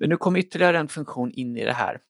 Men 0.00 0.08
nu 0.08 0.16
kommer 0.16 0.38
ytterligare 0.40 0.78
en 0.78 0.88
funktion 0.88 1.30
in 1.32 1.56
i 1.56 1.64
det 1.64 1.72
här. 1.72 2.00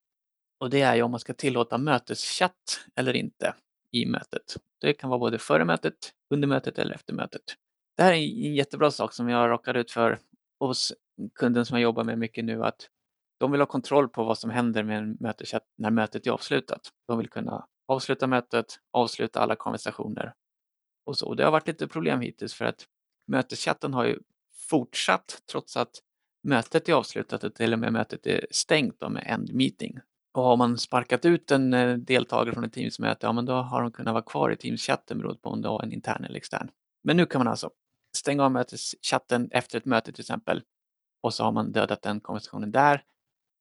Och 0.61 0.71
det 0.71 0.81
är 0.81 0.95
ju 0.97 1.03
om 1.03 1.11
man 1.11 1.21
ska 1.21 1.35
tillåta 1.35 1.79
möteschatt 1.79 2.81
eller 2.97 3.17
inte 3.17 3.55
i 3.93 4.07
mötet. 4.07 4.57
Det 4.81 4.93
kan 4.93 5.11
vara 5.11 5.19
både 5.19 5.39
före 5.39 5.65
mötet, 5.65 5.95
under 6.35 6.49
mötet 6.49 6.79
eller 6.79 6.95
efter 6.95 7.15
mötet. 7.15 7.43
Det 7.97 8.03
här 8.03 8.13
är 8.13 8.17
en 8.17 8.55
jättebra 8.55 8.91
sak 8.91 9.13
som 9.13 9.29
jag 9.29 9.51
råkar 9.51 9.75
ut 9.75 9.91
för 9.91 10.19
hos 10.61 10.93
kunden 11.35 11.65
som 11.65 11.77
jag 11.77 11.83
jobbar 11.83 12.05
med 12.05 12.19
mycket 12.19 12.45
nu 12.45 12.65
att 12.65 12.89
de 13.41 13.53
vill 13.53 13.61
ha 13.61 13.67
kontroll 13.67 14.09
på 14.09 14.25
vad 14.25 14.39
som 14.39 14.51
händer 14.51 14.83
med 14.83 14.99
en 14.99 15.17
möteschatt 15.21 15.63
när 15.79 15.91
mötet 15.91 16.27
är 16.27 16.31
avslutat. 16.31 16.81
De 17.09 17.19
vill 17.19 17.31
kunna 17.31 17.67
avsluta 17.89 18.27
mötet, 18.27 18.67
avsluta 18.93 19.41
alla 19.41 19.57
konversationer 19.57 20.35
och 21.07 21.19
så. 21.19 21.35
Det 21.35 21.45
har 21.45 21.51
varit 21.51 21.67
lite 21.67 21.89
problem 21.89 22.21
hittills 22.21 22.55
för 22.55 22.65
att 22.65 22.87
möteschatten 23.27 23.95
har 23.95 24.05
ju 24.05 24.19
fortsatt 24.71 25.43
trots 25.51 25.77
att 25.77 25.91
mötet 26.43 26.89
är 26.89 26.93
avslutat 26.93 27.45
och 27.45 27.55
till 27.55 27.73
och 27.73 27.79
med 27.79 27.93
mötet 27.93 28.27
är 28.27 28.47
stängt 28.51 29.01
med 29.01 29.25
end 29.27 29.55
meeting. 29.55 29.99
Och 30.33 30.43
har 30.43 30.57
man 30.57 30.79
sparkat 30.79 31.25
ut 31.25 31.51
en 31.51 31.75
eh, 31.75 31.97
deltagare 31.97 32.55
från 32.55 32.65
ett 32.65 32.73
Teams-möte, 32.73 33.27
ja 33.27 33.33
men 33.33 33.45
då 33.45 33.53
har 33.53 33.83
de 33.83 33.93
kunnat 33.93 34.13
vara 34.15 34.23
kvar 34.23 34.51
i 34.51 34.57
Teams-chatten 34.57 35.19
beroende 35.19 35.41
på 35.41 35.51
om 35.51 35.63
det 35.63 35.69
var 35.69 35.83
en 35.83 35.93
intern 35.93 36.25
eller 36.25 36.37
extern. 36.37 36.71
Men 37.05 37.17
nu 37.17 37.27
kan 37.27 37.41
man 37.41 37.49
alltså 37.49 37.71
stänga 38.17 38.45
av 38.45 38.53
möteschatten 38.53 39.49
efter 39.53 39.79
ett 39.79 39.85
möte 39.85 40.13
till 40.13 40.23
exempel 40.23 40.63
och 41.23 41.35
så 41.35 41.45
har 41.45 41.53
man 41.53 41.73
dödat 41.73 42.03
den 42.03 42.21
konversationen 42.21 42.73
där 42.73 43.03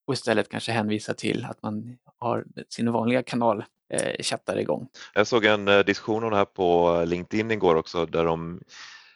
och 0.08 0.14
istället 0.14 0.50
kanske 0.50 0.72
hänvisa 0.72 1.14
till 1.14 1.46
att 1.46 1.62
man 1.62 1.98
har 2.18 2.46
sin 2.70 2.92
vanliga 2.92 3.24
kanal 3.24 3.64
eh, 3.94 4.24
chattar 4.24 4.60
igång. 4.60 4.88
Jag 5.14 5.28
såg 5.28 5.46
en 5.46 5.68
eh, 5.68 5.80
diskussion 5.80 6.24
om 6.24 6.30
det 6.30 6.38
här 6.38 6.46
på 6.46 7.04
LinkedIn 7.08 7.52
igår 7.52 7.76
också 7.76 8.06
där 8.06 8.26
de 8.26 8.62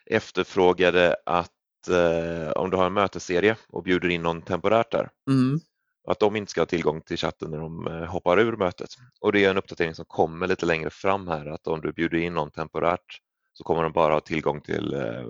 efterfrågade 0.05 1.15
att 1.25 1.51
eh, 1.89 2.51
om 2.51 2.69
du 2.69 2.77
har 2.77 2.85
en 2.85 2.93
mötesserie 2.93 3.57
och 3.69 3.83
bjuder 3.83 4.09
in 4.09 4.21
någon 4.21 4.41
temporärt 4.41 4.91
där, 4.91 5.09
Mm. 5.29 5.59
att 6.07 6.19
de 6.19 6.35
inte 6.35 6.51
ska 6.51 6.61
ha 6.61 6.65
tillgång 6.65 7.01
till 7.01 7.17
chatten 7.17 7.51
när 7.51 7.57
de 7.57 7.87
eh, 7.87 8.05
hoppar 8.05 8.39
ur 8.39 8.57
mötet. 8.57 8.89
Och 9.19 9.31
det 9.31 9.45
är 9.45 9.49
en 9.49 9.57
uppdatering 9.57 9.95
som 9.95 10.05
kommer 10.05 10.47
lite 10.47 10.65
längre 10.65 10.89
fram 10.89 11.27
här 11.27 11.45
att 11.45 11.67
om 11.67 11.81
du 11.81 11.93
bjuder 11.93 12.17
in 12.17 12.33
någon 12.33 12.51
temporärt 12.51 13.17
så 13.61 13.65
kommer 13.65 13.83
de 13.83 13.91
bara 13.91 14.13
ha 14.13 14.19
tillgång 14.21 14.61
till 14.61 14.93
eh, 14.93 15.25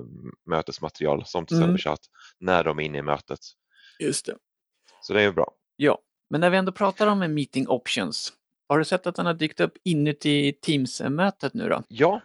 mötesmaterial 0.45 1.25
som 1.25 1.45
till 1.45 1.57
Mm. 1.57 1.75
exempel 1.75 1.81
chatt 1.91 1.99
när 2.39 2.63
de 2.63 2.79
är 2.79 2.83
inne 2.83 2.97
i 2.97 3.01
mötet. 3.01 3.39
Just 3.99 4.25
det. 4.25 4.35
Så 5.01 5.13
det 5.13 5.19
är 5.19 5.23
ju 5.23 5.31
bra. 5.31 5.51
Ja, 5.75 5.99
men 6.29 6.41
när 6.41 6.49
vi 6.49 6.57
ändå 6.57 6.71
pratar 6.71 7.07
om 7.07 7.33
meeting 7.33 7.67
options, 7.67 8.33
har 8.69 8.79
du 8.79 8.85
sett 8.85 9.07
att 9.07 9.15
den 9.15 9.25
har 9.25 9.33
dykt 9.33 9.59
upp 9.59 9.73
inuti 9.83 10.53
Teams-mötet 10.61 11.53
nu 11.53 11.69
då? 11.69 11.83
Ja, 11.87 12.21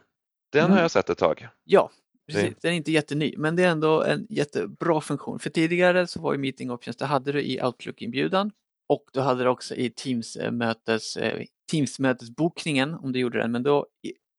den 0.52 0.64
Mm. 0.64 0.72
har 0.76 0.80
jag 0.82 0.90
sett 0.90 1.10
ett 1.10 1.18
tag. 1.18 1.48
Ja, 1.64 1.90
precis. 2.28 2.54
Den 2.62 2.72
är 2.72 2.76
inte 2.76 2.92
jätteny, 2.92 3.34
men 3.36 3.56
det 3.56 3.62
är 3.64 3.68
ändå 3.68 4.02
en 4.02 4.26
jättebra 4.30 5.00
funktion. 5.00 5.38
För 5.38 5.50
tidigare 5.50 6.06
så 6.06 6.20
var 6.20 6.32
ju 6.32 6.38
meeting 6.38 6.70
options, 6.70 6.96
det 6.96 7.06
hade 7.06 7.32
du 7.32 7.42
i 7.42 7.60
Outlook-inbjudan 7.62 8.50
och 8.88 9.04
du 9.12 9.20
hade 9.20 9.44
det 9.44 9.50
också 9.50 9.74
i 9.74 9.90
Teams-mötes, 9.90 11.16
eh, 11.16 11.42
Teams-mötesbokningen 11.72 12.94
om 12.94 13.12
du 13.12 13.18
gjorde 13.18 13.38
den, 13.38 13.52
men 13.52 13.62
då 13.62 13.86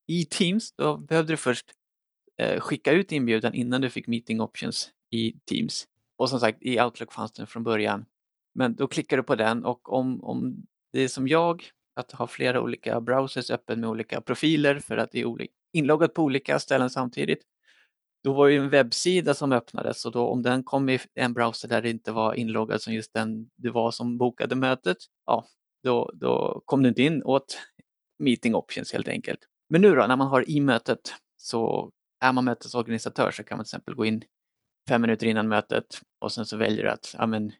i, 0.07 0.25
Teams, 0.25 0.71
då 0.71 0.97
behövde 0.97 1.33
du 1.33 1.37
först 1.37 1.65
eh, 2.37 2.59
skicka 2.59 2.91
ut 2.91 3.11
inbjudan 3.11 3.53
innan 3.53 3.81
du 3.81 3.89
fick 3.89 4.07
meeting 4.07 4.41
options 4.41 4.89
i 5.11 5.31
Teams. 5.31 5.87
Och 6.17 6.29
som 6.29 6.39
sagt, 6.39 6.57
i 6.61 6.81
Outlook 6.81 7.13
fanns 7.13 7.31
den 7.31 7.47
från 7.47 7.63
början. 7.63 8.05
Men 8.55 8.75
då 8.75 8.87
klickar 8.87 9.17
du 9.17 9.23
på 9.23 9.35
den 9.35 9.65
och 9.65 9.93
om, 9.93 10.23
om 10.23 10.65
det 10.93 11.01
är 11.01 11.07
som 11.07 11.27
jag, 11.27 11.63
att 11.95 12.11
ha 12.11 12.27
flera 12.27 12.61
olika 12.61 13.01
browsers 13.01 13.51
öppen 13.51 13.79
med 13.79 13.89
olika 13.89 14.21
profiler 14.21 14.79
för 14.79 14.97
att 14.97 15.11
det 15.11 15.21
är 15.21 15.47
inloggat 15.73 16.13
på 16.13 16.23
olika 16.23 16.59
ställen 16.59 16.89
samtidigt, 16.89 17.39
då 18.23 18.33
var 18.33 18.49
det 18.49 18.55
en 18.55 18.69
webbsida 18.69 19.33
som 19.33 19.51
öppnades 19.51 20.05
och 20.05 20.11
då 20.11 20.27
om 20.27 20.41
den 20.41 20.63
kom 20.63 20.89
i 20.89 20.99
en 21.13 21.33
browser 21.33 21.67
där 21.67 21.81
det 21.81 21.89
inte 21.89 22.11
var 22.11 22.33
inloggad 22.33 22.81
som 22.81 22.93
just 22.93 23.13
den 23.13 23.49
du 23.55 23.69
var 23.69 23.91
som 23.91 24.17
bokade 24.17 24.55
mötet, 24.55 24.97
ja, 25.25 25.45
då, 25.83 26.11
då 26.13 26.61
kom 26.65 26.83
du 26.83 26.89
inte 26.89 27.03
in 27.03 27.23
åt 27.23 27.57
meeting 28.19 28.55
options 28.55 28.93
helt 28.93 29.07
enkelt. 29.07 29.39
Men 29.69 29.81
nu 29.81 29.95
då, 29.95 30.07
när 30.07 30.15
man 30.15 30.27
har 30.27 30.49
i 30.49 30.59
mötet 30.59 31.13
så 31.37 31.91
är 32.25 32.33
man 32.33 32.45
mötesorganisatör 32.45 33.31
så 33.31 33.43
kan 33.43 33.57
man 33.57 33.65
till 33.65 33.69
exempel 33.69 33.95
gå 33.95 34.05
in 34.05 34.23
fem 34.89 35.01
minuter 35.01 35.27
innan 35.27 35.47
mötet 35.47 36.01
och 36.21 36.31
sen 36.31 36.45
så 36.45 36.57
väljer 36.57 36.83
du 36.83 36.89
att 36.89 37.15
ja, 37.17 37.25
men, 37.25 37.51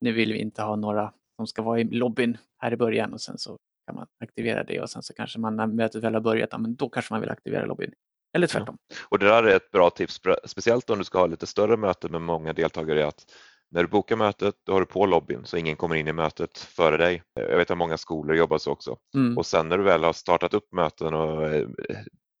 nu 0.00 0.12
vill 0.12 0.32
vi 0.32 0.38
inte 0.38 0.62
ha 0.62 0.76
några 0.76 1.12
som 1.36 1.46
ska 1.46 1.62
vara 1.62 1.80
i 1.80 1.84
lobbyn 1.84 2.38
här 2.58 2.72
i 2.72 2.76
början 2.76 3.12
och 3.12 3.20
sen 3.20 3.38
så 3.38 3.56
kan 3.86 3.96
man 3.96 4.06
aktivera 4.24 4.64
det 4.64 4.80
och 4.80 4.90
sen 4.90 5.02
så 5.02 5.14
kanske 5.14 5.38
man 5.38 5.56
när 5.56 5.66
mötet 5.66 6.02
väl 6.02 6.14
har 6.14 6.20
börjat, 6.20 6.48
ja, 6.52 6.58
men 6.58 6.74
då 6.74 6.88
kanske 6.88 7.14
man 7.14 7.20
vill 7.20 7.30
aktivera 7.30 7.66
lobbyn. 7.66 7.92
Eller 8.36 8.46
tvärtom. 8.46 8.76
Ja. 8.88 8.96
Och 9.08 9.18
det 9.18 9.26
där 9.26 9.42
är 9.42 9.56
ett 9.56 9.70
bra 9.70 9.90
tips, 9.90 10.20
speciellt 10.44 10.90
om 10.90 10.98
du 10.98 11.04
ska 11.04 11.18
ha 11.18 11.26
lite 11.26 11.46
större 11.46 11.76
möten 11.76 12.10
med 12.12 12.20
många 12.20 12.52
deltagare, 12.52 13.06
att 13.06 13.32
när 13.72 13.82
du 13.82 13.88
bokar 13.88 14.16
mötet, 14.16 14.54
då 14.66 14.72
har 14.72 14.80
du 14.80 14.86
på 14.86 15.06
lobbyn 15.06 15.44
så 15.44 15.56
ingen 15.56 15.76
kommer 15.76 15.96
in 15.96 16.08
i 16.08 16.12
mötet 16.12 16.58
före 16.58 16.96
dig. 16.96 17.22
Jag 17.34 17.56
vet 17.56 17.70
att 17.70 17.78
många 17.78 17.96
skolor 17.96 18.36
jobbar 18.36 18.58
så 18.58 18.72
också. 18.72 18.96
Mm. 19.14 19.38
Och 19.38 19.46
sen 19.46 19.68
när 19.68 19.78
du 19.78 19.84
väl 19.84 20.04
har 20.04 20.12
startat 20.12 20.54
upp 20.54 20.72
möten 20.72 21.14
och 21.14 21.44
eh, 21.44 21.68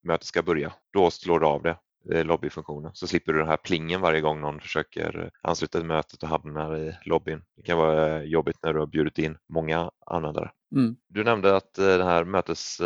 mötet 0.02 0.26
ska 0.26 0.42
börja, 0.42 0.72
då 0.92 1.10
slår 1.10 1.40
du 1.40 1.46
av 1.46 1.62
det 1.62 1.76
lobbyfunktionen 2.04 2.90
så 2.94 3.06
slipper 3.06 3.32
du 3.32 3.38
den 3.38 3.48
här 3.48 3.56
plingen 3.56 4.00
varje 4.00 4.20
gång 4.20 4.40
någon 4.40 4.60
försöker 4.60 5.30
ansluta 5.42 5.78
till 5.78 5.86
mötet 5.86 6.22
och 6.22 6.28
hamnar 6.28 6.76
i 6.76 6.96
lobbyn. 7.04 7.42
Det 7.56 7.62
kan 7.62 7.78
vara 7.78 8.24
jobbigt 8.24 8.58
när 8.62 8.72
du 8.72 8.78
har 8.78 8.86
bjudit 8.86 9.18
in 9.18 9.38
många 9.48 9.90
användare. 10.06 10.50
Mm. 10.74 10.96
Du 11.08 11.24
nämnde 11.24 11.56
att 11.56 11.78
eh, 11.78 11.86
den 11.86 12.06
här 12.06 12.24
mötes 12.24 12.80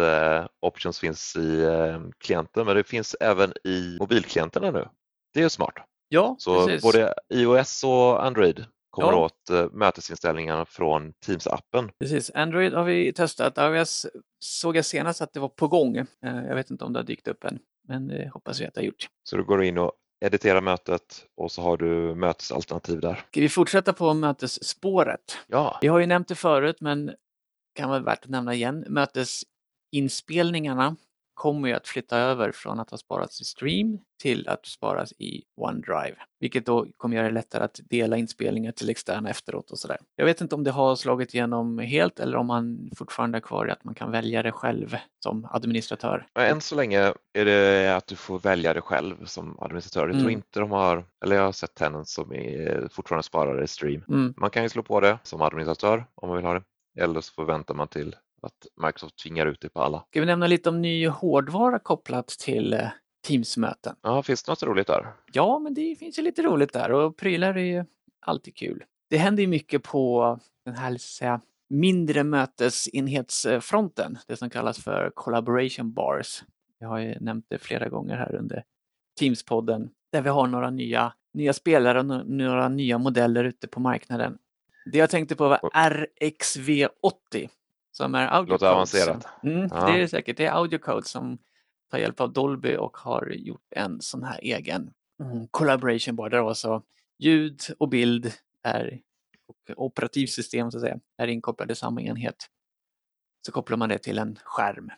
options 0.60 1.00
finns 1.00 1.36
i 1.36 1.64
eh, 1.64 2.00
klienten 2.18 2.66
men 2.66 2.76
det 2.76 2.84
finns 2.84 3.16
även 3.20 3.52
i 3.64 3.96
mobilklienterna 4.00 4.70
nu. 4.70 4.88
Det 5.34 5.42
är 5.42 5.48
smart. 5.48 5.74
Ja, 6.08 6.36
så 6.38 6.66
precis. 6.66 6.82
både 6.82 7.14
iOS 7.34 7.84
och 7.84 8.24
Android 8.24 8.64
kommer 8.90 9.12
ja. 9.12 9.24
åt 9.24 9.50
eh, 9.50 9.66
mötesinställningarna 9.72 10.64
från 10.64 11.12
Teams-appen. 11.26 11.90
Precis, 11.98 12.30
Android 12.34 12.74
har 12.74 12.84
vi 12.84 13.12
testat. 13.12 13.58
iOS 13.58 14.06
såg 14.38 14.76
jag 14.76 14.84
senast 14.84 15.20
att 15.20 15.32
det 15.32 15.40
var 15.40 15.48
på 15.48 15.68
gång. 15.68 16.06
Jag 16.20 16.54
vet 16.54 16.70
inte 16.70 16.84
om 16.84 16.92
det 16.92 16.98
har 16.98 17.04
dykt 17.04 17.28
upp 17.28 17.44
än 17.44 17.58
men 17.88 18.08
det 18.08 18.30
hoppas 18.34 18.60
vi 18.60 18.66
att 18.66 18.74
det 18.74 18.80
har 18.80 18.86
gjort. 18.86 19.08
Så 19.22 19.36
du 19.36 19.44
går 19.44 19.64
in 19.64 19.78
och 19.78 19.92
editerar 20.24 20.60
mötet 20.60 21.26
och 21.36 21.52
så 21.52 21.62
har 21.62 21.76
du 21.76 22.14
mötesalternativ 22.14 23.00
där. 23.00 23.24
Ska 23.30 23.40
vi 23.40 23.48
fortsätta 23.48 23.92
på 23.92 24.14
mötesspåret? 24.14 25.38
Ja. 25.46 25.78
Vi 25.82 25.88
har 25.88 25.98
ju 25.98 26.06
nämnt 26.06 26.28
det 26.28 26.34
förut 26.34 26.76
men 26.80 27.14
kan 27.74 27.88
vara 27.88 28.00
värt 28.00 28.24
att 28.24 28.30
nämna 28.30 28.54
igen. 28.54 28.84
Mötesinspelningarna 28.88 30.96
kommer 31.36 31.68
ju 31.68 31.74
att 31.74 31.88
flytta 31.88 32.18
över 32.18 32.52
från 32.52 32.80
att 32.80 32.90
ha 32.90 32.98
sparats 32.98 33.40
i 33.40 33.44
Stream 33.44 33.98
till 34.22 34.48
att 34.48 34.66
sparas 34.66 35.12
i 35.12 35.42
OneDrive, 35.56 36.16
vilket 36.40 36.66
då 36.66 36.86
kommer 36.96 37.16
göra 37.16 37.26
det 37.26 37.34
lättare 37.34 37.64
att 37.64 37.80
dela 37.90 38.16
inspelningar 38.16 38.72
till 38.72 38.90
externa 38.90 39.30
efteråt 39.30 39.70
och 39.70 39.78
sådär. 39.78 39.98
Jag 40.16 40.24
vet 40.24 40.40
inte 40.40 40.54
om 40.54 40.64
det 40.64 40.70
har 40.70 40.96
slagit 40.96 41.34
igenom 41.34 41.78
helt 41.78 42.20
eller 42.20 42.36
om 42.36 42.46
man 42.46 42.90
fortfarande 42.96 43.38
är 43.38 43.40
kvar 43.40 43.66
att 43.66 43.84
man 43.84 43.94
kan 43.94 44.10
välja 44.10 44.42
det 44.42 44.52
själv 44.52 44.96
som 45.22 45.48
administratör. 45.50 46.26
Än 46.38 46.60
så 46.60 46.74
länge 46.74 47.12
är 47.32 47.44
det 47.44 47.96
att 47.96 48.06
du 48.06 48.16
får 48.16 48.38
välja 48.38 48.74
det 48.74 48.80
själv 48.80 49.24
som 49.24 49.58
administratör. 49.60 50.06
Jag 50.06 50.12
tror 50.12 50.20
mm. 50.20 50.30
inte 50.30 50.60
de 50.60 50.70
har, 50.70 51.04
eller 51.24 51.36
jag 51.36 51.42
har 51.42 51.52
sett 51.52 51.74
Tenants 51.74 52.14
som 52.14 52.32
är 52.32 52.88
fortfarande 52.92 53.22
sparade 53.22 53.64
i 53.64 53.68
Stream. 53.68 54.02
Mm. 54.08 54.34
Man 54.36 54.50
kan 54.50 54.62
ju 54.62 54.68
slå 54.68 54.82
på 54.82 55.00
det 55.00 55.18
som 55.22 55.42
administratör 55.42 56.04
om 56.14 56.28
man 56.28 56.36
vill 56.36 56.46
ha 56.46 56.54
det. 56.54 56.62
Eller 56.98 57.20
så 57.20 57.32
förväntar 57.32 57.74
man 57.74 57.88
till 57.88 58.16
att 58.42 58.86
Microsoft 58.86 59.16
tvingar 59.16 59.46
ut 59.46 59.60
det 59.60 59.68
på 59.68 59.82
alla. 59.82 60.04
Ska 60.10 60.20
vi 60.20 60.26
nämna 60.26 60.46
lite 60.46 60.68
om 60.68 60.82
ny 60.82 61.08
hårdvara 61.08 61.78
kopplat 61.78 62.28
till 62.28 62.72
eh, 62.72 62.88
Teams-möten? 63.26 63.96
Ja, 64.02 64.22
finns 64.22 64.42
det 64.42 64.52
något 64.52 64.62
roligt 64.62 64.86
där? 64.86 65.12
Ja, 65.32 65.58
men 65.58 65.74
det 65.74 65.96
finns 65.98 66.18
ju 66.18 66.22
lite 66.22 66.42
roligt 66.42 66.72
där 66.72 66.92
och 66.92 67.16
prylar 67.16 67.54
är 67.54 67.64
ju 67.64 67.84
alltid 68.20 68.56
kul. 68.56 68.84
Det 69.10 69.16
händer 69.16 69.42
ju 69.42 69.46
mycket 69.46 69.82
på 69.82 70.38
den 70.64 70.74
här 70.74 70.96
säga, 70.96 71.40
mindre 71.68 72.24
mötesenhetsfronten, 72.24 74.18
det 74.26 74.36
som 74.36 74.50
kallas 74.50 74.78
för 74.78 75.10
collaboration 75.14 75.92
bars. 75.92 76.44
Jag 76.78 76.88
har 76.88 76.98
ju 76.98 77.18
nämnt 77.20 77.46
det 77.48 77.58
flera 77.58 77.88
gånger 77.88 78.16
här 78.16 78.34
under 78.34 78.64
Teams-podden, 79.20 79.88
där 80.12 80.22
vi 80.22 80.28
har 80.28 80.46
några 80.46 80.70
nya, 80.70 81.12
nya 81.34 81.52
spelare 81.52 81.98
och 81.98 82.06
några 82.26 82.68
nya 82.68 82.98
modeller 82.98 83.44
ute 83.44 83.68
på 83.68 83.80
marknaden. 83.80 84.38
Det 84.92 84.98
jag 84.98 85.10
tänkte 85.10 85.36
på 85.36 85.48
var 85.48 85.58
RXV80 85.58 87.48
som 87.96 88.14
är 88.14 88.34
audio 88.34 88.52
Låter 88.52 88.66
avancerat. 88.66 89.26
Mm, 89.42 89.68
ja. 89.70 89.86
Det 89.86 90.02
är 90.02 90.06
säkert. 90.06 90.36
Det 90.36 90.46
är 90.46 90.52
audiocode 90.52 91.06
som 91.06 91.38
tar 91.90 91.98
hjälp 91.98 92.20
av 92.20 92.32
Dolby 92.32 92.76
och 92.76 92.96
har 92.96 93.30
gjort 93.30 93.66
en 93.70 94.00
sån 94.00 94.24
här 94.24 94.38
egen 94.42 94.92
mm, 95.22 95.48
collaboration 95.50 96.16
bar 96.16 96.30
där 96.30 96.48
alltså 96.48 96.82
ljud 97.18 97.60
och 97.78 97.88
bild 97.88 98.32
är 98.62 99.00
och 99.46 99.84
operativsystem 99.84 100.70
så 100.70 100.78
att 100.78 100.82
säga 100.82 100.98
är 101.18 101.28
inkopplade 101.28 101.72
i 101.72 101.76
samma 101.76 102.02
enhet. 102.02 102.36
Så 103.46 103.52
kopplar 103.52 103.76
man 103.76 103.88
det 103.88 103.98
till 103.98 104.18
en 104.18 104.38
skärm. 104.44 104.90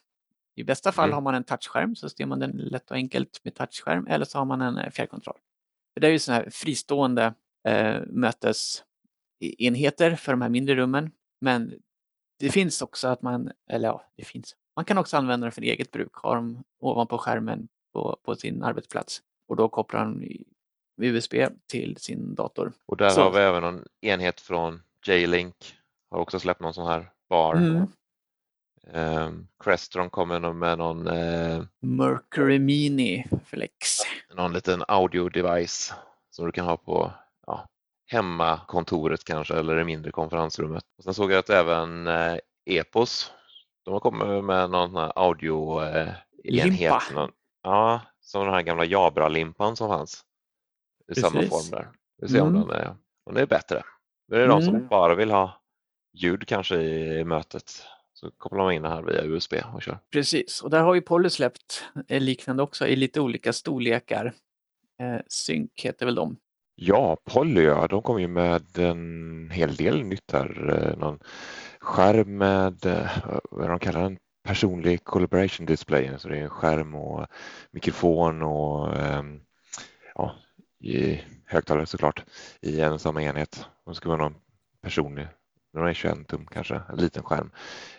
I 0.55 0.65
bästa 0.65 0.93
fall 0.93 1.09
mm. 1.09 1.15
har 1.15 1.21
man 1.21 1.35
en 1.35 1.45
touchskärm 1.45 1.97
så 1.97 2.09
styr 2.09 2.27
man 2.27 2.39
den 2.39 2.51
lätt 2.51 2.91
och 2.91 2.97
enkelt 2.97 3.41
med 3.45 3.55
touchskärm 3.55 4.07
eller 4.07 4.25
så 4.25 4.39
har 4.39 4.45
man 4.45 4.61
en 4.61 4.79
eh, 4.79 4.91
fjärrkontroll. 4.91 5.39
det 6.01 6.07
är 6.07 6.11
ju 6.11 6.19
sådana 6.19 6.43
här 6.43 6.51
fristående 6.51 7.35
eh, 7.69 8.01
mötesenheter 8.07 10.17
för 10.17 10.33
de 10.33 10.43
här 10.43 10.49
mindre 10.49 10.75
rummen 10.75 11.11
men 11.41 11.75
det 12.39 12.51
finns 12.51 12.83
också 12.83 13.09
att 13.09 13.23
man, 13.23 13.53
eller 13.71 13.89
ja, 13.89 14.05
det 14.17 14.25
finns. 14.25 14.57
Man 14.77 14.85
kan 14.85 14.99
också 14.99 15.17
använda 15.17 15.45
den 15.45 15.53
för 15.53 15.63
eget 15.63 15.91
bruk, 15.91 16.15
ha 16.15 16.35
dem 16.35 16.65
ovanpå 16.81 17.19
skärmen 17.19 17.69
på, 17.93 18.19
på 18.23 18.35
sin 18.35 18.63
arbetsplats 18.63 19.23
och 19.49 19.57
då 19.57 19.69
kopplar 19.69 20.05
den 20.05 20.45
USB 20.97 21.35
till 21.67 21.97
sin 21.97 22.35
dator. 22.35 22.73
Och 22.87 22.97
där 22.97 23.11
Så. 23.11 23.23
har 23.23 23.31
vi 23.31 23.39
även 23.39 23.65
en 23.65 23.85
enhet 24.01 24.41
från 24.41 24.83
J-Link, 25.07 25.75
har 26.11 26.19
också 26.19 26.41
släppt 26.41 26.61
någon 26.61 26.75
sån 26.75 26.87
här 26.87 27.11
bar. 27.29 27.55
Mm. 27.55 27.87
Um, 28.93 29.49
Crestron 29.65 30.11
kommer 30.11 30.53
med 30.53 30.79
någon 30.79 31.09
uh, 31.09 31.65
Mercury 31.81 32.59
Mini 32.59 33.27
Flex. 33.47 33.99
Någon 34.35 34.53
liten 34.53 34.85
audio 34.89 35.29
device 35.29 35.95
som 36.31 36.47
du 36.47 36.53
kan 36.53 36.65
ha 36.65 36.77
på 36.77 37.13
hemmakontoret 38.09 39.25
kanske 39.25 39.55
eller 39.55 39.77
det 39.77 39.85
mindre 39.85 40.11
konferensrummet. 40.11 40.85
Och 40.99 41.05
sen 41.05 41.15
såg 41.15 41.33
jag 41.33 41.39
att 41.39 41.51
även 41.51 42.07
eh, 42.07 42.37
Epos, 42.67 43.33
de 43.85 43.95
har 43.95 44.01
kommit 44.01 44.45
med 44.45 44.71
någon 44.71 45.11
audioenhet. 45.15 47.13
Någon, 47.15 47.31
ja, 47.63 48.01
som 48.21 48.45
den 48.45 48.55
här 48.55 48.63
gamla 48.63 48.85
Jabra-limpan 48.85 49.77
som 49.77 49.89
fanns 49.89 50.25
i 51.01 51.07
Precis. 51.07 51.25
samma 51.25 51.43
form 51.43 51.71
där. 51.71 51.89
Vi 52.23 52.29
ser 52.29 52.41
mm. 52.41 52.57
om, 52.57 52.69
den 52.69 52.71
är, 52.71 52.97
om 53.25 53.35
det 53.35 53.41
är 53.41 53.47
bättre. 53.47 53.83
Det 54.29 54.37
är 54.37 54.45
mm. 54.45 54.59
de 54.59 54.63
som 54.63 54.75
mm. 54.75 54.89
bara 54.89 55.15
vill 55.15 55.31
ha 55.31 55.63
ljud 56.13 56.49
kanske 56.49 56.77
i 56.77 57.25
mötet 57.25 57.83
så 58.13 58.31
kopplar 58.31 58.65
man 58.65 58.73
in 58.73 58.83
det 58.83 58.89
här 58.89 59.03
via 59.03 59.25
USB 59.25 59.55
och 59.75 59.83
kör. 59.83 59.99
Precis, 60.13 60.63
och 60.63 60.71
där 60.71 60.83
har 60.83 60.95
ju 60.95 61.01
Poly 61.01 61.31
släppt 61.31 61.85
liknande 62.09 62.63
också 62.63 62.87
i 62.87 62.97
lite 62.97 63.21
olika 63.21 63.53
storlekar. 63.53 64.35
Eh, 65.03 65.21
Sync 65.27 65.71
heter 65.75 66.07
väl 66.07 66.15
de. 66.15 66.37
Ja, 66.81 67.17
Polly, 67.25 67.63
ja, 67.65 67.87
de 67.87 68.03
kom 68.03 68.21
ju 68.21 68.29
med 68.29 68.79
en 68.79 69.51
hel 69.51 69.77
del 69.77 70.05
nytt 70.05 70.33
här. 70.33 70.71
Eh, 70.71 70.99
någon 70.99 71.19
skärm 71.81 72.39
med, 72.39 72.87
eh, 72.87 73.11
vad 73.51 73.71
de 73.71 73.79
kallar 73.79 74.03
den, 74.03 74.19
personlig 74.45 75.05
collaboration 75.05 75.67
display. 75.67 76.11
Så 76.19 76.29
det 76.29 76.39
är 76.39 76.43
en 76.43 76.51
skärm 76.51 76.95
och 76.95 77.27
mikrofon 77.71 78.43
och 78.43 78.97
ehm, 78.97 79.41
ja, 80.15 80.35
i 80.81 81.21
högtalare 81.47 81.87
såklart 81.87 82.25
i 82.61 82.81
en 82.81 82.93
och 82.93 83.01
samma 83.01 83.23
enhet. 83.23 83.67
Det 83.87 83.95
ska 83.95 84.09
vara 84.09 84.23
någon 84.23 84.37
personlig, 84.83 85.29
de 85.73 85.87
är 85.87 85.95
21 85.95 86.29
tum 86.29 86.47
kanske, 86.47 86.81
en 86.89 86.97
liten 86.97 87.23
skärm. 87.23 87.51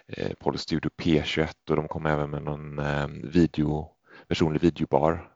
Eh, 0.07 0.27
Polly 0.27 0.35
Poly 0.39 0.57
Studio 0.57 0.91
P21 0.97 1.53
och 1.69 1.75
de 1.75 1.87
kom 1.87 2.05
även 2.05 2.29
med 2.29 2.43
någon 2.43 2.79
ehm, 2.79 3.29
video, 3.29 3.89
personlig 4.27 4.61
videobar 4.61 5.31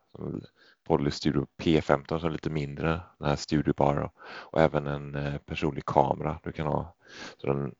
Poly 0.83 1.11
Studio 1.11 1.47
P15 1.61 2.19
som 2.19 2.27
är 2.29 2.31
lite 2.31 2.49
mindre, 2.49 3.01
den 3.19 3.27
här 3.27 3.35
Studio 3.35 3.73
Bar 3.77 4.11
och, 4.25 4.61
även 4.61 4.87
en 4.87 5.15
eh, 5.15 5.37
personlig 5.37 5.85
kamera 5.85 6.39
du 6.43 6.51
kan 6.51 6.67
ha. 6.67 6.95
Så 7.37 7.51
en 7.51 7.75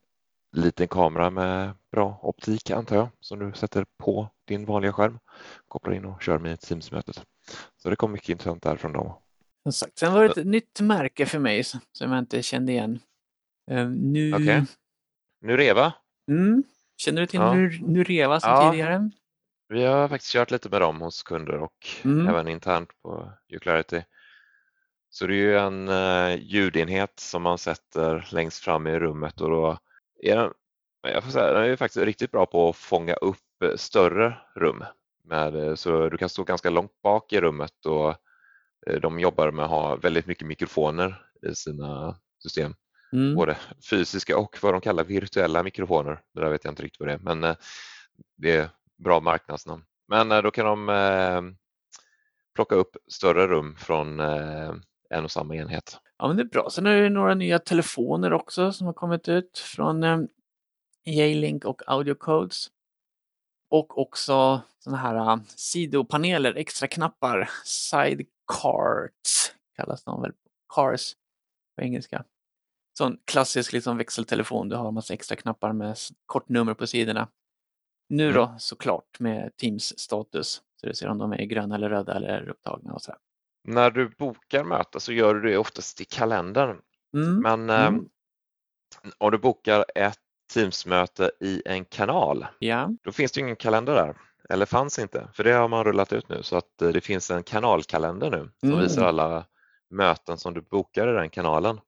liten 0.52 0.88
kamera 0.88 1.30
med 1.30 1.72
bra 1.92 2.20
optik 2.22 2.70
antar 2.70 2.96
jag 2.96 3.10
som 3.20 3.40
du 3.40 3.54
sätter 3.54 3.86
på 3.98 4.30
din 4.46 4.66
vanliga 4.66 4.94
skärm, 4.94 5.20
kopplar 5.68 5.94
in 5.94 6.06
och 6.06 6.22
kör 6.22 6.40
med 6.40 6.60
Teams-mötet. 6.60 7.24
Så 7.78 7.90
det 7.90 7.96
kom 7.96 8.12
mycket 8.12 8.30
intressant 8.30 8.64
där 8.64 8.76
från 8.76 8.94
dem. 8.94 9.14
Exakt. 9.70 9.98
Sen 9.98 10.14
var 10.14 10.24
det 10.24 10.30
ett 10.30 10.48
nytt 10.48 10.80
märke 10.80 11.26
för 11.26 11.40
mig 11.40 11.64
som 11.64 12.12
jag 12.12 12.20
inte 12.20 12.44
kände 12.44 12.72
igen. 12.72 13.00
Uh, 13.72 13.90
nu... 13.90 14.34
Okay. 14.34 14.62
Nureva? 15.42 15.94
Mm. 16.28 16.64
Känner 16.98 17.22
du 17.22 17.28
till 17.28 17.40
ja. 17.40 17.54
Nureva 17.82 18.40
som 18.40 18.50
ja. 18.52 18.72
tidigare? 18.72 19.10
Vi 19.70 19.84
har 19.84 20.08
faktiskt 20.08 20.32
kört 20.32 20.52
lite 20.52 20.70
med 20.70 20.82
dem 20.82 21.02
hos 21.02 21.24
kunder 21.24 21.60
och 21.60 21.88
mm. 22.04 22.28
även 22.28 22.48
internt 22.48 22.90
på 23.02 23.32
Uclarity. 23.54 24.02
Så 25.10 25.28
det 25.28 25.34
är 25.34 25.38
ju 25.38 25.58
en 25.58 25.90
uh, 25.90 26.42
ljudenhet 26.42 27.20
som 27.20 27.42
man 27.42 27.58
sätter 27.58 28.28
längst 28.32 28.64
fram 28.64 28.88
i 28.88 29.00
rummet 29.00 29.42
och 29.42 29.50
då 29.50 29.78
är 30.22 30.36
den, 30.36 30.54
jag 31.02 31.24
får 31.24 31.32
säga, 31.32 31.54
den 31.54 31.64
är 31.64 31.76
faktiskt 31.76 32.06
riktigt 32.06 32.32
bra 32.32 32.46
på 32.46 32.70
att 32.70 32.76
fånga 32.76 33.14
upp 33.14 33.38
större 33.76 34.38
rum. 34.56 34.84
Med, 35.24 35.80
så 35.80 36.10
du 36.10 36.18
kan 36.18 36.30
stå 36.30 36.44
ganska 36.44 36.70
långt 36.70 37.02
bak 37.02 37.34
i 37.34 37.42
rummet 37.42 37.86
och 37.86 38.16
Eh, 38.88 39.00
de 39.00 39.20
jobbar 39.20 39.52
med 39.52 39.66
att 39.66 39.72
ha 39.72 39.96
väldigt 39.96 40.26
mycket 40.26 40.48
mikrofoner 40.48 41.26
i 41.52 41.56
sina 41.56 42.16
system. 42.44 42.76
Mm. 43.14 43.36
Både 43.36 43.58
fysiska 43.90 44.38
och 44.38 44.58
vad 44.62 44.74
de 44.74 44.82
kallar 44.82 45.04
virtuella 45.04 45.64
mikrofoner. 45.64 46.22
Det 46.34 46.42
där 46.42 46.50
vet 46.50 46.64
jag 46.64 46.72
inte 46.72 46.84
riktigt 46.84 47.00
vad 47.00 47.10
det 47.10 47.14
är, 47.14 47.20
men 47.20 47.44
eh, 47.44 47.56
det 48.38 48.52
är 48.52 48.70
bra 49.04 49.20
marknadsnamn. 49.20 49.84
Men 50.08 50.32
eh, 50.32 50.42
då 50.42 50.52
kan 50.52 50.66
de 50.66 50.90
eh, 50.90 51.42
plocka 52.56 52.76
upp 52.76 52.98
större 53.08 53.48
rum 53.48 53.76
från 53.76 54.20
eh, 54.20 54.74
en 55.10 55.24
och 55.24 55.32
samma 55.32 55.56
enhet. 55.56 56.00
Ja, 56.18 56.28
men 56.28 56.38
det 56.38 56.44
är 56.44 56.48
bra. 56.48 56.70
Sen 56.70 56.86
är 56.86 57.02
det 57.02 57.10
några 57.10 57.36
nya 57.36 57.60
telefoner 57.60 58.34
också 58.34 58.72
som 58.72 58.88
har 58.88 58.94
kommit 58.94 59.30
ut 59.30 59.58
från 59.58 60.04
eh, 60.04 60.20
J-Link 61.06 61.66
och 61.66 61.82
Audio 61.88 62.14
Codes. 62.14 62.68
Och 63.70 63.98
också 63.98 64.62
sådana 64.80 64.98
här 64.98 65.40
sidopaneler, 65.48 66.56
extra 66.56 66.88
knappar, 66.88 67.50
sidecards 67.64 69.54
kallas 69.76 70.04
de 70.04 70.22
väl, 70.22 70.32
cars 70.76 71.16
på 71.76 71.82
engelska. 71.82 72.24
Sån 72.98 73.18
klassisk 73.26 73.74
liksom 73.74 73.98
växeltelefon, 73.98 74.70
du 74.70 74.76
har 74.76 74.88
en 74.88 74.94
massa 74.94 75.14
extra 75.14 75.36
knappar 75.36 75.74
med 75.74 75.98
kortnummer 76.26 76.74
på 76.74 76.88
sidorna. 76.88 77.28
Nu 78.10 78.32
då 78.32 78.44
mm. 78.44 78.60
såklart 78.60 79.20
med 79.20 79.58
Teams 79.58 80.00
status, 80.00 80.62
så 80.82 80.88
du 80.88 80.94
ser 80.94 81.08
om 81.08 81.18
de 81.18 81.34
är 81.34 81.46
gröna 81.46 81.76
eller 81.76 81.90
röda 81.90 82.14
eller 82.14 82.50
upptagna 82.50 82.94
och 82.94 83.02
sådär. 83.02 83.20
När 83.64 83.92
du 83.92 84.10
bokar 84.10 84.64
möte 84.64 85.00
så 85.00 85.14
gör 85.14 85.36
du 85.36 85.50
det 85.50 85.58
oftast 85.58 86.02
i 86.02 86.06
kalendern. 86.06 86.78
Mm. 87.14 87.40
Men 87.40 87.70
mm. 87.70 87.96
Eh, 87.96 88.02
om 89.18 89.32
du 89.32 89.38
bokar 89.38 89.86
ett 89.96 90.20
Teamsmöte 90.54 91.32
i 91.40 91.62
en 91.66 91.86
kanal, 91.86 92.46
ja. 92.60 92.90
då 93.04 93.12
finns 93.12 93.32
det 93.32 93.42
ingen 93.42 93.56
kalender 93.56 93.94
där. 93.94 94.16
Eller 94.50 94.66
fanns 94.66 95.00
inte, 95.00 95.28
för 95.34 95.44
det 95.44 95.52
har 95.52 95.68
man 95.68 95.84
rullat 95.84 96.14
ut 96.14 96.30
nu 96.30 96.44
så 96.44 96.58
att 96.58 96.82
eh, 96.82 96.90
det 96.90 97.02
finns 97.02 97.32
en 97.32 97.44
kanalkalender 97.44 98.32
nu 98.32 98.50
som 98.60 98.70
mm. 98.70 98.82
visar 98.82 99.06
alla 99.06 99.46
möten 99.90 100.38
som 100.38 100.54
du 100.54 100.62
bokar 100.62 101.08
i 101.08 101.16
den 101.16 101.30
kanalen. 101.30 101.80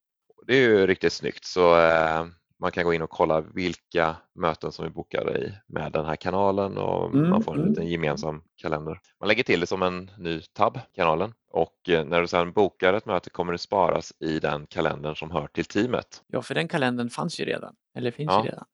Det 0.48 0.56
är 0.56 0.62
ju 0.62 0.88
riktigt 0.88 1.14
snyggt 1.14 1.46
så 1.46 1.80
eh, 1.80 2.26
man 2.60 2.72
kan 2.72 2.84
gå 2.86 2.94
in 2.94 3.02
och 3.02 3.10
kolla 3.10 3.42
vilka 3.42 4.16
möten 4.36 4.72
som 4.72 4.86
är 4.86 4.90
bokade 4.90 5.38
i 5.38 5.54
med 5.68 5.92
den 5.92 6.06
här 6.06 6.16
kanalen 6.16 6.78
och 6.78 7.14
mm, 7.14 7.30
man 7.30 7.44
får 7.44 7.54
en 7.54 7.60
mm. 7.60 7.70
liten 7.70 7.88
gemensam 7.88 8.42
kalender. 8.56 9.00
Man 9.20 9.28
lägger 9.28 9.44
till 9.44 9.60
det 9.60 9.68
som 9.68 9.82
en 9.82 10.12
ny 10.18 10.42
tab, 10.42 10.80
kanalen, 10.96 11.34
och 11.52 11.90
eh, 11.90 12.06
när 12.06 12.22
du 12.22 12.28
sedan 12.28 12.52
bokar 12.52 12.94
ett 12.94 13.06
möte 13.06 13.30
kommer 13.30 13.52
det 13.52 13.58
sparas 13.58 14.14
i 14.20 14.40
den 14.40 14.68
kalendern 14.68 15.16
som 15.16 15.32
hör 15.32 15.48
till 15.48 15.66
teamet. 15.66 16.24
Ja, 16.28 16.42
för 16.42 16.56
den 16.56 16.68
kalendern 16.68 17.10
fanns 17.10 17.40
ju 17.40 17.46
redan, 17.46 17.76
eller 17.96 18.12
finns 18.12 18.32
ja. 18.32 18.44
ju 18.44 18.50
redan. 18.50 18.66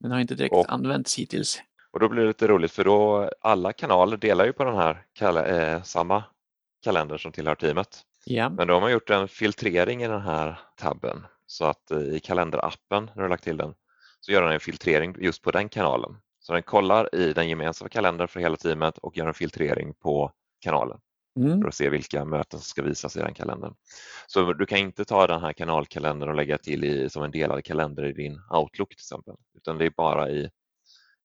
Den 0.00 0.10
har 0.10 0.20
inte 0.20 0.34
direkt 0.34 0.54
och, 0.54 0.72
använts 0.72 1.18
hittills. 1.18 1.62
Och 1.92 2.00
då 2.00 2.08
blir 2.08 2.22
det 2.22 2.28
lite 2.28 2.46
roligt 2.46 2.72
för 2.72 2.84
då 2.84 3.30
alla 3.40 3.72
kanaler 3.72 4.16
delar 4.16 4.44
ju 4.44 4.52
på 4.52 4.64
den 4.64 4.74
här 4.74 5.04
kal 5.12 5.36
eh, 5.36 5.82
samma 5.82 6.24
kalender 6.84 7.18
som 7.18 7.32
tillhör 7.32 7.54
teamet. 7.54 8.00
Ja. 8.24 8.48
Men 8.48 8.68
då 8.68 8.74
har 8.74 8.80
man 8.80 8.92
gjort 8.92 9.10
en 9.10 9.28
filtrering 9.28 10.02
i 10.02 10.08
den 10.08 10.20
här 10.20 10.58
tabben 10.76 11.26
så 11.52 11.64
att 11.64 11.90
eh, 11.90 11.98
i 11.98 12.20
kalenderappen, 12.20 13.10
när 13.14 13.22
du 13.22 13.28
lagt 13.28 13.44
till 13.44 13.56
den, 13.56 13.74
så 14.20 14.32
gör 14.32 14.42
den 14.42 14.52
en 14.52 14.60
filtrering 14.60 15.16
just 15.18 15.42
på 15.42 15.50
den 15.50 15.68
kanalen. 15.68 16.16
Så 16.40 16.52
den 16.52 16.62
kollar 16.62 17.14
i 17.14 17.32
den 17.32 17.48
gemensamma 17.48 17.88
kalendern 17.88 18.28
för 18.28 18.40
hela 18.40 18.56
teamet 18.56 18.98
och 18.98 19.16
gör 19.16 19.26
en 19.26 19.34
filtrering 19.34 19.94
på 19.94 20.32
kanalen 20.60 20.98
mm. 21.38 21.60
för 21.60 21.68
att 21.68 21.74
se 21.74 21.88
vilka 21.88 22.24
möten 22.24 22.60
som 22.60 22.64
ska 22.64 22.82
visas 22.82 23.16
i 23.16 23.20
den 23.20 23.34
kalendern. 23.34 23.74
Så 24.26 24.52
du 24.52 24.66
kan 24.66 24.78
inte 24.78 25.04
ta 25.04 25.26
den 25.26 25.40
här 25.40 25.52
kanalkalendern 25.52 26.28
och 26.28 26.36
lägga 26.36 26.58
till 26.58 26.84
i, 26.84 27.10
som 27.10 27.22
en 27.22 27.30
delad 27.30 27.64
kalender 27.64 28.04
i 28.04 28.12
din 28.12 28.40
Outlook 28.50 28.88
till 28.88 28.96
exempel, 28.96 29.34
utan 29.56 29.78
det 29.78 29.84
är 29.84 29.92
bara 29.96 30.30
i, 30.30 30.50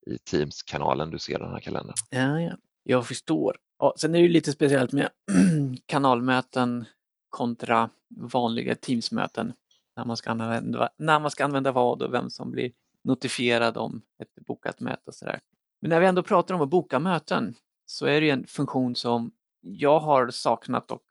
i 0.08 0.18
Teams-kanalen 0.18 1.10
du 1.10 1.20
ser 1.20 1.40
den 1.40 1.52
här 1.52 1.60
kalendern. 1.60 1.96
Ja, 2.10 2.42
ja. 2.42 2.58
Jag 2.84 3.08
förstår. 3.08 3.58
Ja, 3.80 3.94
sen 3.98 4.16
är 4.16 4.22
det 4.22 4.28
lite 4.28 4.52
speciellt 4.52 4.92
med 4.92 5.10
kanalmöten 5.86 6.86
kontra 7.30 7.90
vanliga 8.10 8.76
Teams-möten 8.76 9.54
när 9.98 10.06
man 10.06 10.18
ska 10.18 10.32
använda, 10.32 10.90
när 10.98 11.20
man 11.20 11.32
ska 11.32 11.46
använda 11.46 11.72
vad 11.72 12.02
och 12.02 12.14
vem 12.14 12.30
som 12.30 12.52
blir 12.52 12.72
notifierad 13.02 13.78
om 13.78 14.02
ett 14.20 14.46
bokat 14.46 14.80
möte 14.80 15.02
och 15.06 15.16
sådär. 15.16 15.40
Men 15.80 15.90
när 15.90 16.00
vi 16.00 16.06
ändå 16.06 16.24
pratar 16.24 16.56
om 16.56 16.62
att 16.62 16.70
boka 16.70 17.00
möten 17.00 17.56
så 17.86 18.06
är 18.06 18.22
det 18.22 18.30
en 18.30 18.48
funktion 18.48 18.96
som 18.96 19.32
jag 19.62 20.00
har 20.00 20.30
saknat 20.30 20.92
och 20.92 21.04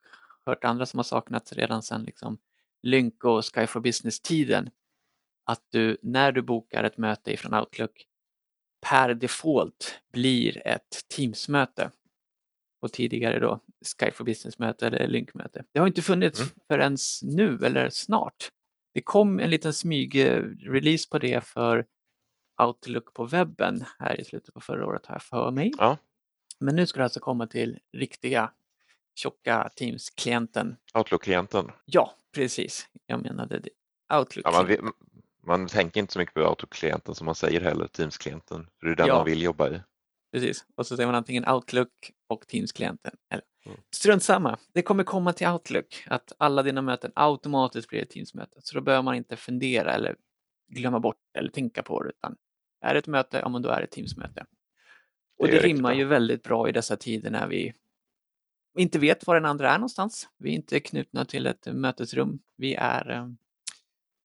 hört 0.46 0.64
andra 0.64 0.86
som 0.86 0.98
har 0.98 1.04
saknat 1.04 1.52
redan 1.52 1.82
sedan 1.82 2.02
liksom 2.02 2.38
Lynk 2.82 3.24
och 3.24 3.44
Sky 3.54 3.66
for 3.66 3.80
Business-tiden. 3.80 4.70
Att 5.44 5.62
du 5.70 5.96
när 6.02 6.32
du 6.32 6.42
bokar 6.42 6.84
ett 6.84 6.98
möte 6.98 7.32
ifrån 7.32 7.54
Outlook 7.54 8.06
per 8.80 9.14
default 9.14 10.00
blir 10.12 10.66
ett 10.66 11.08
Teams-möte. 11.16 11.90
Och 12.80 12.92
tidigare 12.92 13.38
då 13.38 13.60
Sky 13.98 14.10
for 14.10 14.24
Business-möte 14.24 14.86
eller 14.86 15.08
Lynk-möte. 15.08 15.64
Det 15.72 15.78
har 15.78 15.86
inte 15.86 16.02
funnits 16.02 16.40
mm. 16.40 16.50
förrän 16.68 16.96
nu 17.22 17.66
eller 17.66 17.90
snart. 17.90 18.50
Det 18.96 19.02
kom 19.02 19.40
en 19.40 19.50
liten 19.50 19.72
smyg-release 19.72 21.10
på 21.10 21.18
det 21.18 21.44
för 21.44 21.86
Outlook 22.62 23.14
på 23.14 23.24
webben 23.24 23.84
här 23.98 24.20
i 24.20 24.24
slutet 24.24 24.54
på 24.54 24.60
förra 24.60 24.86
året 24.86 25.06
har 25.06 25.14
jag 25.14 25.22
för 25.22 25.50
mig. 25.50 25.72
Ja. 25.78 25.98
Men 26.58 26.76
nu 26.76 26.86
ska 26.86 26.98
det 26.98 27.04
alltså 27.04 27.20
komma 27.20 27.46
till 27.46 27.78
riktiga 27.92 28.52
tjocka 29.14 29.70
Teams-klienten. 29.76 30.76
Outlook-klienten? 30.94 31.72
Ja, 31.84 32.14
precis. 32.34 32.88
Jag 33.06 33.22
menade 33.22 33.58
det. 33.58 33.70
Outlook. 34.16 34.46
Ja, 34.46 34.66
man, 34.80 34.92
man, 35.46 35.68
tänker 35.68 36.00
inte 36.00 36.12
så 36.12 36.18
mycket 36.18 36.34
på 36.34 36.40
Outlook-klienten 36.40 37.14
som 37.14 37.24
man 37.24 37.34
säger 37.34 37.60
heller, 37.60 37.86
Teams-klienten. 37.86 38.66
Det 38.80 38.86
är 38.86 38.96
den 38.96 39.06
ja. 39.06 39.14
man 39.14 39.24
vill 39.24 39.42
jobba 39.42 39.68
i. 39.70 39.80
Precis, 40.32 40.64
och 40.74 40.86
så 40.86 40.96
säger 40.96 41.06
man 41.06 41.14
antingen 41.14 41.48
Outlook 41.48 42.12
och 42.28 42.46
Teams-klienten. 42.46 43.14
Eller 43.30 43.44
Mm. 43.66 43.78
Strunt 43.90 44.22
samma, 44.22 44.58
det 44.72 44.82
kommer 44.82 45.04
komma 45.04 45.32
till 45.32 45.46
Outlook 45.46 46.04
att 46.06 46.32
alla 46.38 46.62
dina 46.62 46.82
möten 46.82 47.12
automatiskt 47.14 47.88
blir 47.88 48.02
ett 48.02 48.10
Teams-möte. 48.10 48.60
Så 48.62 48.74
då 48.74 48.80
behöver 48.80 49.02
man 49.02 49.14
inte 49.14 49.36
fundera 49.36 49.92
eller 49.92 50.16
glömma 50.68 51.00
bort 51.00 51.20
eller 51.38 51.50
tänka 51.50 51.82
på 51.82 52.02
det 52.02 52.08
utan 52.08 52.36
är 52.80 52.94
det 52.94 52.98
ett 52.98 53.06
möte, 53.06 53.38
ja 53.38 53.48
men 53.48 53.62
då 53.62 53.68
är 53.68 53.78
det 53.78 53.84
ett 53.84 53.90
Teams-möte. 53.90 54.46
Och 55.38 55.46
det, 55.46 55.52
det 55.52 55.58
rimmar 55.58 55.94
ju 55.94 56.04
väldigt 56.04 56.42
bra 56.42 56.68
i 56.68 56.72
dessa 56.72 56.96
tider 56.96 57.30
när 57.30 57.46
vi 57.46 57.74
inte 58.78 58.98
vet 58.98 59.26
var 59.26 59.34
den 59.34 59.44
andra 59.44 59.70
är 59.70 59.78
någonstans. 59.78 60.28
Vi 60.38 60.50
är 60.50 60.54
inte 60.54 60.80
knutna 60.80 61.24
till 61.24 61.46
ett 61.46 61.66
mötesrum. 61.66 62.38
Vi 62.56 62.74
är 62.74 63.10
eh, 63.10 63.28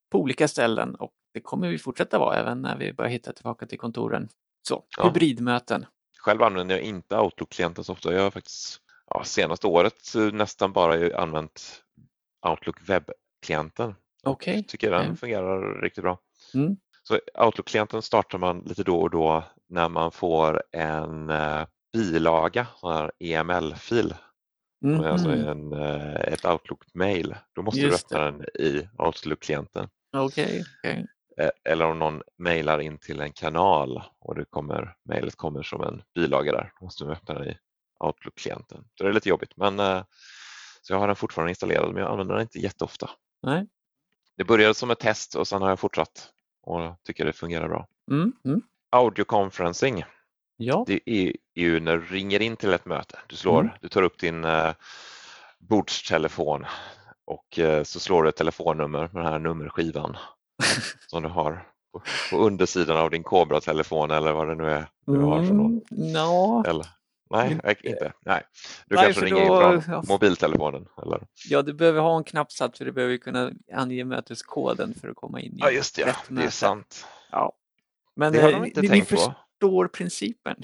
på 0.10 0.19
olika 0.19 0.47
ställen 0.47 0.95
och 0.95 1.13
det 1.34 1.41
kommer 1.41 1.69
vi 1.69 1.77
fortsätta 1.77 2.19
vara 2.19 2.36
även 2.36 2.62
när 2.62 2.77
vi 2.77 2.93
börjar 2.93 3.12
hitta 3.12 3.34
tillbaka 3.34 3.65
till 3.65 3.80
kontoren. 3.80 4.30
Så, 4.62 4.86
ja. 4.97 5.06
hybridmöten. 5.06 5.86
Själv 6.17 6.41
använder 6.41 6.75
jag 6.75 6.84
inte 6.84 7.17
Outlook-klienten 7.17 7.84
så 7.84 7.93
ofta. 7.93 8.13
Jag 8.13 8.21
har 8.21 8.32
faktiskt 8.32 8.82
ja, 9.13 9.24
senaste 9.24 9.67
året 9.67 10.13
nästan 10.34 10.74
bara 10.74 11.17
använt 11.17 11.84
Outlook 12.47 12.89
webbklienten. 12.89 13.95
Okej. 14.24 14.54
Okay. 14.54 14.63
Tycker 14.63 14.91
den 14.91 15.02
okay. 15.02 15.15
fungerar 15.15 15.82
riktigt 15.82 16.04
bra. 16.04 16.19
Mm. 16.54 16.78
Så 17.04 17.19
Outlook-klienten 17.45 18.02
startar 18.02 18.38
man 18.38 18.60
lite 18.60 18.84
då 18.84 19.02
och 19.02 19.10
då 19.10 19.43
när 19.69 19.89
man 19.89 20.12
får 20.12 20.63
en 20.71 21.30
eh, 21.30 21.65
bilaga, 21.93 22.67
en 22.84 23.10
EML-fil. 23.19 24.13
Mm. 24.86 25.04
Alltså 25.04 25.30
en, 25.30 25.74
eh, 25.74 26.15
ett 26.15 26.45
Outlook-mail. 26.45 27.36
Då 27.54 27.62
måste 27.62 27.80
Just 27.80 28.10
du 28.10 28.15
öppna 28.15 28.32
det. 28.32 28.38
den 28.38 28.65
i 28.65 28.88
Outlook-klienten. 28.97 29.89
Okay. 30.17 30.63
okay. 30.80 31.06
Eh, 31.38 31.50
eller 31.63 31.86
om 31.86 32.00
någon 32.00 32.21
mejlar 32.38 32.80
in 32.80 32.97
till 32.97 33.21
en 33.21 33.34
kanal 33.34 34.04
och 34.19 34.36
det 34.36 34.45
kommer, 34.45 34.95
mejlet 35.04 35.36
kommer 35.36 35.63
som 35.63 35.84
en 35.84 36.04
bilaga 36.15 36.52
där. 36.52 36.74
Då 36.80 36.86
måste 36.86 37.04
du 37.04 37.12
öppna 37.12 37.34
den 37.34 37.47
i 37.47 37.58
Outlook-klienten. 38.02 38.84
Det 38.98 39.04
är 39.04 39.14
lite 39.14 39.30
jobbigt. 39.30 39.58
Men, 39.58 39.80
eh, 39.80 40.04
så 40.82 40.94
jag 40.94 41.00
har 41.00 41.08
den 41.08 41.16
fortfarande 41.16 41.52
installerad 41.52 41.94
men 41.94 42.04
jag 42.04 42.12
använder 42.12 42.36
den 42.36 42.42
inte 42.42 42.60
jätteofta. 42.60 43.10
Nej. 43.44 43.68
Det 44.38 44.44
började 44.44 44.74
som 44.74 44.92
ett 44.92 45.00
test 45.00 45.36
och 45.36 45.48
sen 45.48 45.62
har 45.62 45.70
jag 45.70 45.80
fortsatt 45.80 46.30
och 46.62 46.96
tycker 47.04 47.26
det 47.26 47.34
fungerar 47.34 47.68
bra. 47.68 47.88
Mm, 48.12 48.34
mm. 48.46 48.62
Audio 48.90 49.24
conferencing. 49.24 50.04
Ja. 50.58 50.84
Det 50.88 51.00
är 51.06 51.34
ju 51.56 51.80
när 51.80 51.98
du 51.98 52.06
ringer 52.06 52.42
in 52.42 52.56
till 52.56 52.74
ett 52.74 52.86
möte. 52.86 53.20
Du, 53.28 53.36
slår, 53.36 53.62
mm. 53.62 53.74
du 53.82 53.88
tar 53.88 54.02
upp 54.04 54.20
din 54.20 54.44
eh, 54.44 54.74
bordstelefon 55.60 56.66
och 57.26 57.60
eh, 57.60 57.84
så 57.84 58.00
slår 58.00 58.24
du 58.24 58.30
ett 58.30 58.36
telefonnummer 58.36 59.00
med 59.00 59.24
den 59.24 59.32
här 59.32 59.40
nummerskivan 59.40 60.18
som 61.08 61.24
du 61.24 61.30
har 61.30 61.68
på, 61.92 62.02
på 62.30 62.38
undersidan 62.38 62.98
av 62.98 63.10
din 63.10 63.24
Cobra-telefon 63.24 64.12
eller 64.12 64.34
vad 64.34 64.48
det 64.48 64.56
nu 64.56 64.70
är 64.70 64.88
du 65.06 65.20
har 65.20 65.46
för 65.46 65.54
någon. 65.54 65.82
Mm, 65.92 66.14
no. 66.14 66.64
Eller, 66.68 66.88
Nej, 67.32 67.78
inte. 67.84 68.13
Nej. 68.26 68.44
Du 68.88 68.96
Nej, 68.96 69.06
kanske 69.06 69.26
ringer 69.26 69.48
då, 69.48 69.74
in 69.74 69.82
från 69.82 70.06
mobiltelefonen? 70.08 70.86
Eller? 71.04 71.28
Ja, 71.50 71.62
du 71.62 71.74
behöver 71.74 72.02
ha 72.02 72.17
en 72.17 72.24
knappsats 72.24 72.78
för 72.78 72.86
du 72.86 72.91
behöver 72.91 73.17
kunna 73.17 73.52
ange 73.74 74.04
möteskoden 74.04 74.94
för 74.94 75.10
att 75.10 75.15
komma 75.15 75.41
in 75.41 75.54
i 75.54 75.58
Ja, 75.60 75.72
just 75.72 75.96
det. 75.96 76.02
Ja. 76.02 76.15
Det 76.30 76.44
är 76.44 76.50
sant. 76.50 77.08
Ja. 77.32 77.54
Men 78.15 78.34
det 78.34 78.41
har 78.41 78.52
de 78.52 78.65
inte 78.65 78.82
ni, 78.82 78.88
tänkt 78.88 79.12
ni 79.12 79.17
förstår 79.17 79.86
på. 79.86 79.89
principen. 79.89 80.56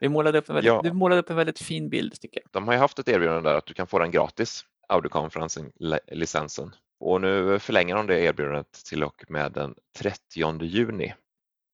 Vi 0.00 0.08
målade 0.08 0.38
upp 0.38 0.48
en 0.48 0.54
väldigt, 0.54 0.72
ja. 0.72 0.80
Du 0.82 0.92
målade 0.92 1.20
upp 1.20 1.30
en 1.30 1.36
väldigt 1.36 1.58
fin 1.58 1.88
bild 1.88 2.20
tycker 2.20 2.40
jag. 2.40 2.48
De 2.52 2.66
har 2.66 2.74
ju 2.74 2.80
haft 2.80 2.98
ett 2.98 3.08
erbjudande 3.08 3.50
där 3.50 3.56
att 3.56 3.66
du 3.66 3.74
kan 3.74 3.86
få 3.86 3.98
den 3.98 4.10
gratis, 4.10 4.64
audioconferencing-licensen. 4.88 6.74
Och 7.00 7.20
nu 7.20 7.58
förlänger 7.58 7.94
de 7.94 8.06
det 8.06 8.20
erbjudandet 8.20 8.72
till 8.72 9.04
och 9.04 9.24
med 9.28 9.52
den 9.52 9.74
30 9.98 10.64
juni 10.64 11.14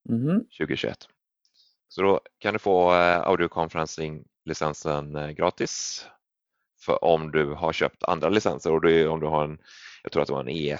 mm. 0.08 0.40
2021. 0.40 1.08
Så 1.88 2.02
då 2.02 2.20
kan 2.38 2.52
du 2.52 2.58
få 2.58 2.94
eh, 2.94 3.20
audioconferencing-licensen 3.20 5.16
eh, 5.16 5.30
gratis 5.30 6.06
för 6.80 7.04
om 7.04 7.30
du 7.30 7.52
har 7.54 7.72
köpt 7.72 8.02
andra 8.04 8.28
licenser 8.28 8.72
och 8.72 8.80
det 8.80 8.92
är 8.92 9.08
om 9.08 9.20
du 9.20 9.26
har 9.26 9.44
en, 9.44 9.58
jag 10.02 10.12
tror 10.12 10.22
att 10.22 10.26
det 10.28 10.34
var 10.34 10.40
en 10.40 10.48
E1 10.48 10.78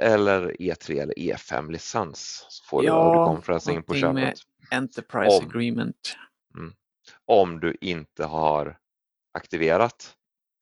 eller 0.00 0.56
E3 0.58 1.02
eller 1.02 1.14
E5-licens 1.14 2.46
så 2.48 2.64
får 2.64 2.84
Ja, 2.84 2.92
du 2.94 2.98
audioconferencing 3.00 3.82
på 3.82 3.94
någonting 3.94 4.14
med- 4.24 4.28
köpet. 4.38 4.40
Enterprise 4.70 5.36
Om. 5.38 5.46
agreement. 5.48 6.16
Om 7.26 7.60
du 7.60 7.76
inte 7.80 8.24
har 8.24 8.78
aktiverat 9.32 10.16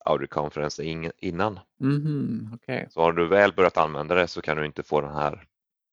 audioconferencing 0.05 1.11
innan. 1.19 1.61
Mhm, 1.81 2.51
okej. 2.55 2.87
Så 2.91 3.01
har 3.01 3.13
du 3.13 3.29
väl 3.29 3.53
börjat 3.53 3.77
använda 3.77 4.15
det 4.15 4.29
så 4.29 4.43
kan 4.43 4.57
du 4.57 4.67
inte 4.67 4.83
få 4.83 5.01
den 5.01 5.15
här 5.15 5.45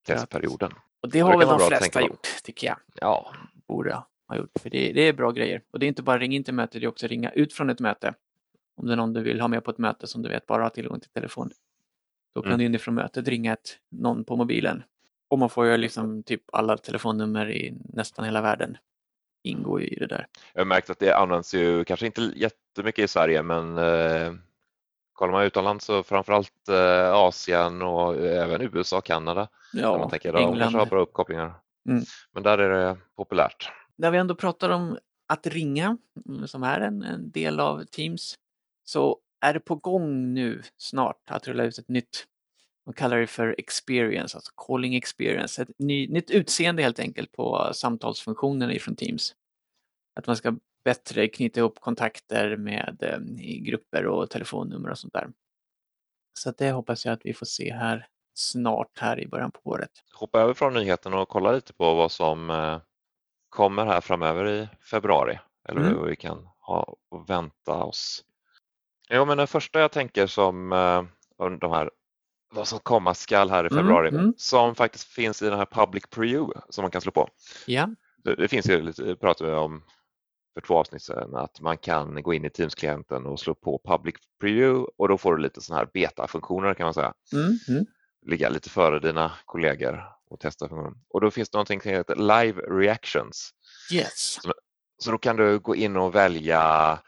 testperioden. 0.08 0.72
Och 1.02 1.10
det 1.10 1.18
det 1.18 1.20
har 1.20 1.32
kan 1.32 1.40
väl 1.40 1.48
de 1.48 1.60
flesta 1.68 2.02
gjort, 2.02 2.28
tycker 2.44 2.68
jag. 2.68 2.78
Ja, 2.96 3.34
Borde 3.68 4.04
ha 4.28 4.38
gjort. 4.38 4.52
För 4.60 4.70
det, 4.70 4.92
det 4.94 5.02
är 5.02 5.14
bra 5.14 5.32
grejer. 5.32 5.62
Och 5.72 5.80
det 5.80 5.86
är 5.86 5.88
inte 5.88 6.04
bara 6.04 6.18
ringa 6.18 6.36
in 6.36 6.44
till 6.44 6.54
möte, 6.54 6.80
det 6.80 6.86
är 6.86 6.88
också 6.88 7.08
ringa 7.08 7.30
ut 7.32 7.54
från 7.54 7.70
ett 7.70 7.80
möte. 7.80 8.14
Om 8.76 8.88
det 8.88 8.94
är 8.94 8.98
någon 8.98 9.14
du 9.14 9.22
vill 9.22 9.42
ha 9.42 9.48
med 9.48 9.64
på 9.64 9.72
ett 9.72 9.78
möte 9.78 10.08
som 10.08 10.22
du 10.22 10.30
vet 10.30 10.46
bara 10.48 10.64
har 10.64 10.70
tillgång 10.70 11.00
till 11.00 11.10
telefon. 11.10 11.50
Då 12.36 12.42
kan 12.42 12.50
Mm. 12.52 12.60
du 12.60 12.66
inifrån 12.66 12.96
mötet 12.96 13.28
ringa 13.28 13.54
ett, 13.54 13.78
någon 13.90 14.24
på 14.24 14.36
mobilen. 14.36 14.84
Och 15.30 15.40
man 15.40 15.50
får 15.50 15.66
ju 15.66 15.78
liksom 15.78 16.24
typ 16.24 16.42
alla 16.52 16.78
telefonnummer 16.78 17.50
i 17.52 17.74
nästan 17.94 18.26
hela 18.26 18.42
världen 18.42 18.78
ingå 19.44 19.82
i 19.82 19.96
det 20.00 20.08
där. 20.08 20.28
jag 20.54 20.62
har 20.62 20.66
märkt 20.66 20.90
att 20.90 21.00
det 21.00 21.12
används 21.18 21.54
ju 21.54 21.84
kanske 21.84 22.06
inte 22.06 22.22
jättemycket 22.36 23.04
i 23.04 23.08
Sverige 23.08 23.44
men 23.44 23.78
eh, 23.78 24.34
kollar 25.14 25.32
man 25.34 25.44
utomlands 25.44 25.86
så 25.86 26.04
framförallt 26.04 26.70
eh, 26.70 27.14
Asien 27.14 27.82
och 27.82 28.16
även 28.16 28.62
USA 28.62 28.98
och 28.98 29.06
Kanada. 29.06 29.48
där 29.74 29.82
man 29.84 30.00
Ja, 30.00 30.10
tänker 30.10 30.30
att 30.30 30.36
de 30.36 30.42
kanske 30.44 30.64
har 30.64 30.68
England. 30.70 30.90
bra 30.90 31.02
uppkopplingar. 31.02 31.54
Mm. 31.88 32.04
Men 32.32 32.44
där 32.44 32.58
är 32.58 32.70
det 32.70 32.98
populärt. 33.16 33.72
När 33.96 34.12
vi 34.12 34.18
ändå 34.18 34.36
pratar 34.36 34.70
om 34.70 34.98
att 35.28 35.48
ringa, 35.48 35.98
mm, 36.30 36.48
som 36.48 36.64
är 36.64 36.80
en, 36.80 37.04
en 37.04 37.32
del 37.32 37.60
av 37.60 37.84
Teams, 37.84 38.36
så 38.84 39.20
är 39.42 39.54
det 39.54 39.60
på 39.60 39.76
gång 39.76 40.34
nu 40.34 40.62
snart 40.78 41.32
att 41.32 41.48
rulla 41.48 41.64
ut 41.64 41.78
ett 41.78 41.90
nytt, 41.90 42.26
de 42.86 42.94
kallar 42.94 43.18
det 43.18 43.28
för 43.28 43.56
experience, 43.58 44.38
alltså 44.38 44.52
calling 44.68 44.96
experience, 44.96 45.62
ett 45.62 45.80
ny, 45.80 46.08
nytt 46.08 46.32
utseende 46.32 46.84
helt 46.84 47.00
enkelt 47.00 47.32
på 47.32 47.72
samtalsfunktionen 47.74 48.72
ifrån 48.72 48.96
Teams. 48.96 49.36
Att 50.16 50.28
man 50.28 50.36
ska 50.36 50.58
bättre 50.84 51.28
knyta 51.28 51.60
ihop 51.60 51.80
kontakter 51.80 52.58
med 52.58 52.98
eh, 53.02 53.46
i 53.46 53.60
grupper 53.60 54.06
och 54.06 54.30
telefonnummer 54.30 54.90
och 54.90 54.98
sånt 54.98 55.14
där. 55.14 55.32
Så 56.34 56.52
det 56.52 56.72
hoppas 56.72 57.06
jag 57.06 57.14
att 57.14 57.26
vi 57.26 57.34
får 57.34 57.46
se 57.46 57.74
här 57.74 58.08
snart 58.38 59.00
här 59.00 59.20
i 59.20 59.28
början 59.28 59.52
på 59.52 59.60
året. 59.70 59.92
Hoppa 60.14 60.40
över 60.42 60.54
från 60.54 60.74
nyheten 60.74 61.14
och 61.14 61.30
kolla 61.30 61.52
lite 61.52 61.74
på 61.74 61.96
vad 61.96 62.12
som 62.12 62.50
eh, 62.50 62.80
kommer 63.50 63.86
här 63.86 64.02
framöver 64.02 64.48
i 64.48 64.70
februari. 64.92 65.40
Eller 65.70 65.82
Mm. 65.82 65.96
vad 65.98 66.08
vi 66.08 66.16
kan 66.16 66.48
ha 66.60 66.96
och 67.10 67.30
vänta 67.30 67.74
oss. 67.84 68.24
Jo, 69.10 69.26
men 69.26 69.38
den 69.38 69.48
första 69.48 69.80
jag 69.80 69.92
tänker 69.92 70.28
som 70.28 70.72
eh, 70.72 71.04
de 71.60 71.72
här 71.72 71.92
vad 72.54 72.68
som 72.68 72.80
komma 72.80 73.14
skall 73.14 73.50
här 73.50 73.64
i 73.64 73.68
Mm, 73.68 73.78
februari 73.84 74.08
mm. 74.10 74.34
som 74.38 74.76
faktiskt 74.76 75.08
finns 75.08 75.42
i 75.42 75.50
den 75.50 75.58
här 75.60 75.66
public 75.66 76.04
preview 76.10 76.60
som 76.70 76.82
man 76.82 76.92
kan 76.92 77.02
slå 77.02 77.12
på. 77.12 77.30
Ja, 77.66 77.90
Det, 78.24 78.36
det 78.36 78.48
finns 78.48 78.70
ju 78.70 78.82
lite, 78.82 79.04
det 79.04 79.16
pratade 79.16 79.50
vi 79.52 79.56
om 79.58 79.84
för 80.54 80.62
två 80.62 80.78
avsnitt 80.78 81.02
sedan, 81.02 81.36
att 81.36 81.62
man 81.62 81.78
kan 81.78 82.24
gå 82.24 82.34
in 82.34 82.46
i 82.46 82.50
Teams-klienten 82.50 83.26
och 83.26 83.40
slå 83.40 83.54
på 83.56 83.82
public 83.86 84.16
preview 84.40 84.92
och 84.98 85.08
då 85.08 85.18
får 85.18 85.36
du 85.36 85.42
lite 85.44 85.62
sådana 85.62 85.80
här 85.80 85.90
beta-funktioner 85.94 86.74
kan 86.74 86.84
man 86.86 86.94
säga. 86.94 87.14
mm, 87.34 87.58
mm. 87.70 87.86
Ligga 88.30 88.50
lite 88.50 88.70
före 88.70 89.00
dina 89.00 89.32
kollegor 89.46 90.04
och 90.30 90.40
testa 90.40 90.70
funktionen. 90.70 91.04
Och 91.10 91.22
då 91.22 91.32
finns 91.32 91.50
det 91.50 91.56
någonting 91.56 91.82
som 91.82 91.92
heter 91.92 92.16
live 92.16 92.62
reactions. 92.62 93.52
yes. 93.94 94.38
Så 95.00 95.12
då 95.12 95.18
kan 95.18 95.36
du 95.36 95.60
gå 95.60 95.76
in 95.76 95.96
och 95.98 96.16
välja 96.16 97.00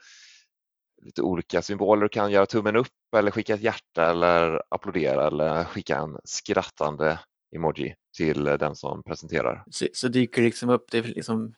lite 1.02 1.22
olika 1.22 1.62
symboler. 1.62 2.02
Du 2.02 2.08
kan 2.08 2.30
göra 2.30 2.46
tummen 2.46 2.76
upp 2.76 2.88
eller 3.16 3.30
skicka 3.30 3.54
ett 3.54 3.60
hjärta 3.60 4.10
eller 4.10 4.62
applådera 4.68 5.26
eller 5.26 5.64
skicka 5.64 5.96
en 5.98 6.18
skrattande 6.24 7.18
emoji 7.56 7.94
till 8.16 8.44
den 8.44 8.76
som 8.76 9.02
presenterar. 9.02 9.64
så, 9.70 9.86
så 9.92 10.08
dyker 10.08 10.42
liksom 10.42 10.70
upp, 10.70 10.90
det 10.90 11.02
liksom 11.02 11.54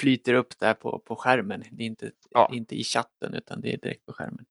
flyter 0.00 0.34
upp 0.34 0.58
där 0.58 0.74
på, 0.74 0.98
på 0.98 1.16
skärmen. 1.16 1.64
Det 1.70 1.82
är 1.82 1.86
inte, 1.86 2.10
Ja. 2.30 2.50
inte 2.52 2.74
i 2.74 2.84
chatten 2.84 3.34
utan 3.34 3.60
det 3.60 3.72
är 3.72 3.76
direkt 3.78 4.06
på 4.06 4.12
skärmen. 4.12 4.44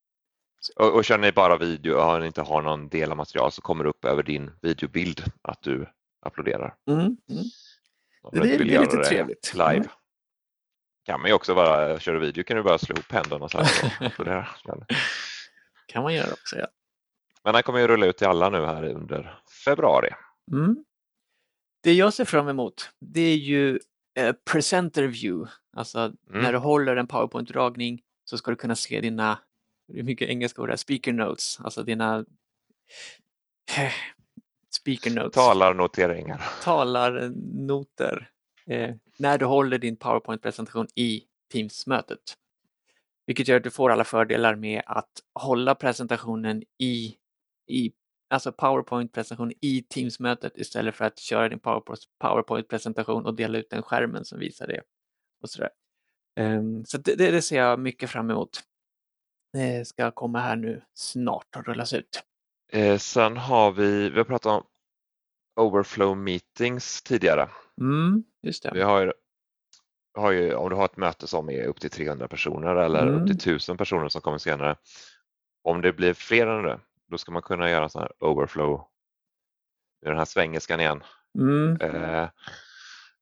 Och, 0.75 0.95
och 0.95 1.05
kör 1.05 1.17
ni 1.17 1.31
bara 1.31 1.57
video 1.57 1.95
och 1.97 2.19
ni 2.19 2.25
inte 2.27 2.41
har 2.41 2.61
någon 2.61 2.87
del 2.89 3.11
av 3.11 3.17
material 3.17 3.51
så 3.51 3.61
kommer 3.61 3.83
det 3.83 3.89
upp 3.89 4.05
över 4.05 4.23
din 4.23 4.51
videobild 4.61 5.23
att 5.41 5.61
du 5.61 5.89
applåderar. 6.21 6.75
Mm, 6.89 6.99
mm. 6.99 7.17
Det- 8.31 8.39
det 8.39 8.55
är 8.75 8.79
lite 8.81 8.97
trevligt. 9.03 9.51
Live. 9.53 9.75
Mm. 9.75 9.87
Kan 11.05 11.21
man 11.21 11.29
ju 11.29 11.33
också 11.33 11.55
bara, 11.55 11.99
kör 11.99 12.13
du 12.13 12.19
video 12.19 12.43
kan 12.43 12.57
du 12.57 12.63
bara 12.63 12.77
slå 12.77 12.95
ihop 12.95 13.11
händerna 13.11 13.49
så 13.49 13.57
här 13.57 13.93
och 13.99 14.05
applådera. 14.05 14.47
Men, 14.65 14.85
kan 15.87 16.03
man 16.03 16.13
göra 16.13 16.31
också. 16.33 16.55
Ja. 16.57 16.67
men 17.43 17.53
den 17.53 17.63
kommer 17.63 17.79
ju 17.79 17.87
rulla 17.87 18.05
ut 18.05 18.17
till 18.17 18.27
alla 18.27 18.49
nu 18.49 18.65
här 18.65 18.83
under 18.83 19.39
februari. 19.65 20.09
Mm. 20.51 20.75
Det 21.83 21.93
jag 21.93 22.13
ser 22.13 22.25
fram 22.25 22.47
emot 22.47 22.89
det 22.99 23.21
är 23.21 23.35
ju 23.35 23.79
eh, 24.19 24.35
presenter 24.51 25.03
view. 25.03 25.51
Alltså 25.77 25.99
Mm. 25.99 26.41
när 26.43 26.51
du 26.51 26.57
håller 26.57 26.95
en 26.95 27.07
powerpoint-dragning 27.07 28.01
så 28.25 28.37
ska 28.37 28.51
du 28.51 28.57
kunna 28.57 28.75
se 28.75 29.01
dina, 29.01 29.39
hur 29.87 30.03
mycket 30.03 30.29
engelska 30.29 30.61
ord 30.61 30.69
det 30.69 30.73
är, 30.73 30.77
speaker 30.77 31.13
notes, 31.13 31.59
alltså 31.59 31.83
dina 31.83 32.25
speaker 34.75 35.11
notes. 35.11 35.33
Talarnoteringar. 35.33 36.41
talarnoter 36.63 38.29
eh, 38.65 38.95
när 39.17 39.37
du 39.37 39.45
håller 39.45 39.77
din 39.77 39.97
PowerPoint-presentation 39.97 40.87
i 40.95 41.23
Teams-mötet. 41.53 42.37
Vilket 43.25 43.47
gör 43.47 43.57
att 43.57 43.63
du 43.63 43.71
får 43.71 43.91
alla 43.91 44.03
fördelar 44.03 44.55
med 44.55 44.81
att 44.85 45.11
hålla 45.39 45.75
presentationen 45.75 46.63
i, 46.79 47.15
i 47.67 47.91
alltså 48.29 48.51
PowerPoint-presentation 48.51 49.51
i 49.61 49.81
Teams-mötet 49.81 50.57
istället 50.57 50.95
för 50.95 51.05
att 51.05 51.19
köra 51.19 51.49
din 51.49 51.59
PowerPoint- 51.59 52.07
PowerPoint-presentation 52.19 53.25
och 53.25 53.35
dela 53.35 53.57
ut 53.57 53.69
den 53.69 53.83
skärmen 53.83 54.25
som 54.25 54.39
visar 54.39 54.67
det. 54.67 54.81
Och 55.41 55.49
sådär. 55.49 55.69
Ehm, 56.39 56.85
så 56.85 56.97
det, 56.97 57.15
det 57.15 57.31
det 57.31 57.41
ser 57.41 57.57
jag 57.57 57.79
mycket 57.79 58.09
fram 58.09 58.29
emot. 58.29 58.63
Det 59.55 59.87
ska 59.87 60.11
komma 60.11 60.39
här 60.39 60.55
nu 60.55 60.81
snart 60.93 61.55
och 61.55 61.65
rullas 61.67 61.93
ut. 61.93 62.23
Eh, 62.71 62.97
sen 62.97 63.37
har 63.37 63.71
vi, 63.71 64.09
vi 64.09 64.17
har 64.17 64.23
pratat 64.25 64.51
om 64.51 64.63
overflow 65.55 66.17
meetings 66.17 67.01
tidigare. 67.01 67.49
Mm, 67.81 68.23
just 68.43 68.63
det. 68.63 68.71
Vi 68.73 68.81
har 68.81 69.01
ju, 69.01 69.11
har 70.17 70.31
ju, 70.31 70.53
om 70.53 70.69
du 70.69 70.75
har 70.75 70.85
ett 70.85 70.97
möte 70.97 71.27
som 71.27 71.49
är 71.49 71.63
upp 71.65 71.79
till 71.79 71.89
300 71.89 72.27
personer 72.27 72.75
eller 72.75 73.07
Mm. 73.07 73.15
upp 73.21 73.27
till 73.27 73.35
1000 73.35 73.77
personer 73.77 74.09
som 74.09 74.21
kommer 74.21 74.37
senare. 74.37 74.75
Om 75.63 75.81
det 75.81 75.93
blir 75.93 76.13
fler 76.13 76.47
än 76.47 76.63
det, 76.63 76.79
då 77.07 77.17
ska 77.17 77.31
man 77.31 77.41
kunna 77.41 77.69
göra 77.69 77.83
en 77.83 77.89
sån 77.89 78.01
här 78.01 78.11
overflow. 78.19 78.87
I 80.05 80.09
den 80.09 80.17
här 80.17 80.25
svengelska 80.25 80.79
igen. 80.79 81.03
Mm, 81.39 81.77
Eh, 81.81 82.29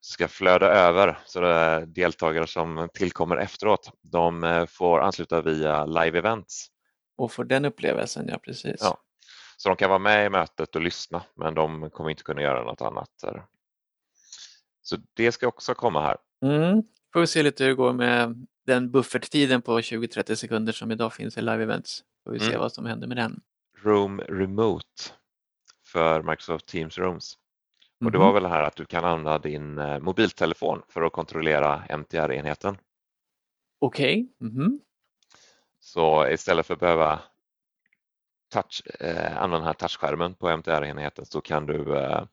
ska 0.05 0.27
flöda 0.27 0.65
över 0.67 1.19
så 1.25 1.39
deltagare 1.85 2.47
som 2.47 2.89
tillkommer 2.93 3.37
efteråt. 3.37 3.91
De 4.01 4.43
eh, 4.43 4.65
får 4.65 4.99
ansluta 4.99 5.41
via 5.41 5.85
live 5.85 6.17
events. 6.19 6.67
och 7.17 7.31
för 7.31 7.43
den 7.43 7.65
upplevelsen, 7.65 8.27
ja 8.27 8.37
precis. 8.37 8.77
Ja. 8.79 8.97
Så 9.57 9.69
de 9.69 9.75
kan 9.75 9.89
vara 9.89 9.99
med 9.99 10.25
i 10.25 10.29
mötet 10.29 10.75
och 10.75 10.81
lyssna 10.81 11.23
men 11.35 11.53
de 11.55 11.89
kommer 11.89 12.09
inte 12.09 12.23
kunna 12.23 12.41
göra 12.41 12.63
något 12.63 12.81
annat. 12.81 13.09
Så 14.81 14.97
det 15.13 15.31
ska 15.31 15.47
också 15.47 15.73
komma 15.73 16.01
här. 16.01 16.17
Mm. 16.45 16.83
Får 17.13 17.19
vi 17.19 17.27
se 17.27 17.43
lite 17.43 17.63
hur 17.63 17.69
det 17.69 17.75
går 17.75 17.93
med 17.93 18.47
den 18.65 18.91
bufferttiden 18.91 19.61
på 19.61 19.79
20-30 19.79 20.35
sekunder 20.35 20.73
som 20.73 20.91
idag 20.91 21.13
finns 21.13 21.37
i 21.37 21.41
live 21.41 21.63
events. 21.63 22.01
Får 22.23 22.31
vi 22.31 22.39
se 22.39 22.47
Mm. 22.47 22.59
vad 22.59 22.73
som 22.73 22.85
händer 22.85 23.07
med 23.07 23.17
den. 23.17 23.41
Room 23.83 24.19
Remote 24.21 25.03
för 25.85 26.21
Microsoft 26.21 26.65
Teams 26.67 26.97
Rooms. 26.97 27.37
Och 28.05 28.11
det 28.11 28.17
Mhm. 28.17 28.25
var 28.27 28.33
väl 28.33 28.43
det 28.43 28.49
här 28.49 28.63
att 28.63 28.75
du 28.75 28.85
kan 28.85 29.05
använda 29.05 29.37
din 29.39 29.77
eh, 29.77 29.99
mobiltelefon 29.99 30.81
för 30.89 31.01
att 31.01 31.13
kontrollera 31.13 31.83
MTR-enheten. 31.89 32.77
Okej. 33.79 34.33
Mhm. 34.39 34.79
Så 35.79 36.27
istället 36.27 36.65
för 36.65 36.73
att 36.73 36.79
behöva 36.79 37.21
touch, 38.53 38.81
eh, 38.99 39.37
använda 39.37 39.57
den 39.57 39.65
här 39.65 39.73
touchskärmen 39.73 40.35
på 40.35 40.49
MTR-enheten 40.49 41.25
så 41.25 41.41
kan 41.41 41.65
du 41.65 41.97
eh, 41.97 42.25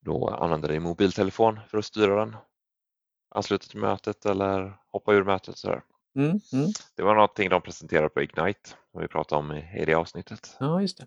då 0.00 0.28
använda 0.28 0.68
din 0.68 0.82
mobiltelefon 0.82 1.60
för 1.68 1.78
att 1.78 1.84
styra 1.84 2.16
den. 2.24 2.36
Ansluta 3.30 3.66
till 3.66 3.80
mötet 3.80 4.26
eller 4.26 4.78
hoppa 4.92 5.12
ur 5.14 5.24
mötet. 5.24 5.58
Så 5.58 5.68
där. 5.68 5.82
Mm. 6.16 6.30
Mm. 6.52 6.70
Det 6.96 7.02
var 7.02 7.14
någonting 7.14 7.48
de 7.50 7.62
presenterade 7.62 8.08
på 8.08 8.22
Ignite 8.22 8.70
som 8.92 9.00
vi 9.00 9.08
pratade 9.08 9.38
om 9.38 9.52
i, 9.52 9.80
i 9.80 9.84
det 9.84 9.94
avsnittet. 9.94 10.56
Ja, 10.60 10.80
just 10.80 10.98
det. 10.98 11.06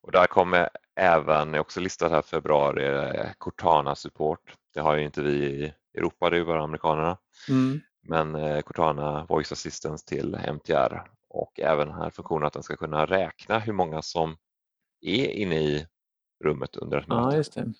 Och 0.00 0.12
där 0.12 0.26
kommer 0.26 0.68
även, 0.96 1.54
också 1.54 1.80
listat 1.80 2.10
här 2.10 2.22
februari, 2.22 2.86
eh, 2.86 3.30
Cortana-support. 3.38 4.54
Det 4.74 4.80
har 4.80 4.96
ju 4.96 5.04
inte 5.04 5.22
vi 5.22 5.44
i 5.44 5.72
Europa, 5.94 6.30
det 6.30 6.36
är 6.36 6.38
ju 6.38 6.44
bara 6.44 6.62
amerikanerna. 6.62 7.18
Mm. 7.48 7.80
Men 8.02 8.34
eh, 8.34 8.60
Cortana 8.60 9.24
Voice 9.28 9.52
Assistance 9.52 10.06
till 10.06 10.34
MTR 10.34 11.02
och 11.28 11.60
även 11.60 11.88
den 11.88 11.96
här 11.96 12.10
funktionen 12.10 12.46
att 12.46 12.52
den 12.52 12.62
ska 12.62 12.76
kunna 12.76 13.06
räkna 13.06 13.58
hur 13.58 13.72
många 13.72 14.02
som 14.02 14.36
är 15.00 15.28
inne 15.28 15.60
i 15.60 15.86
rummet 16.44 16.76
under 16.76 16.98
ett 16.98 17.04
Ja, 17.08 17.24
möte. 17.24 17.36
just 17.36 17.54
det. 17.54 17.72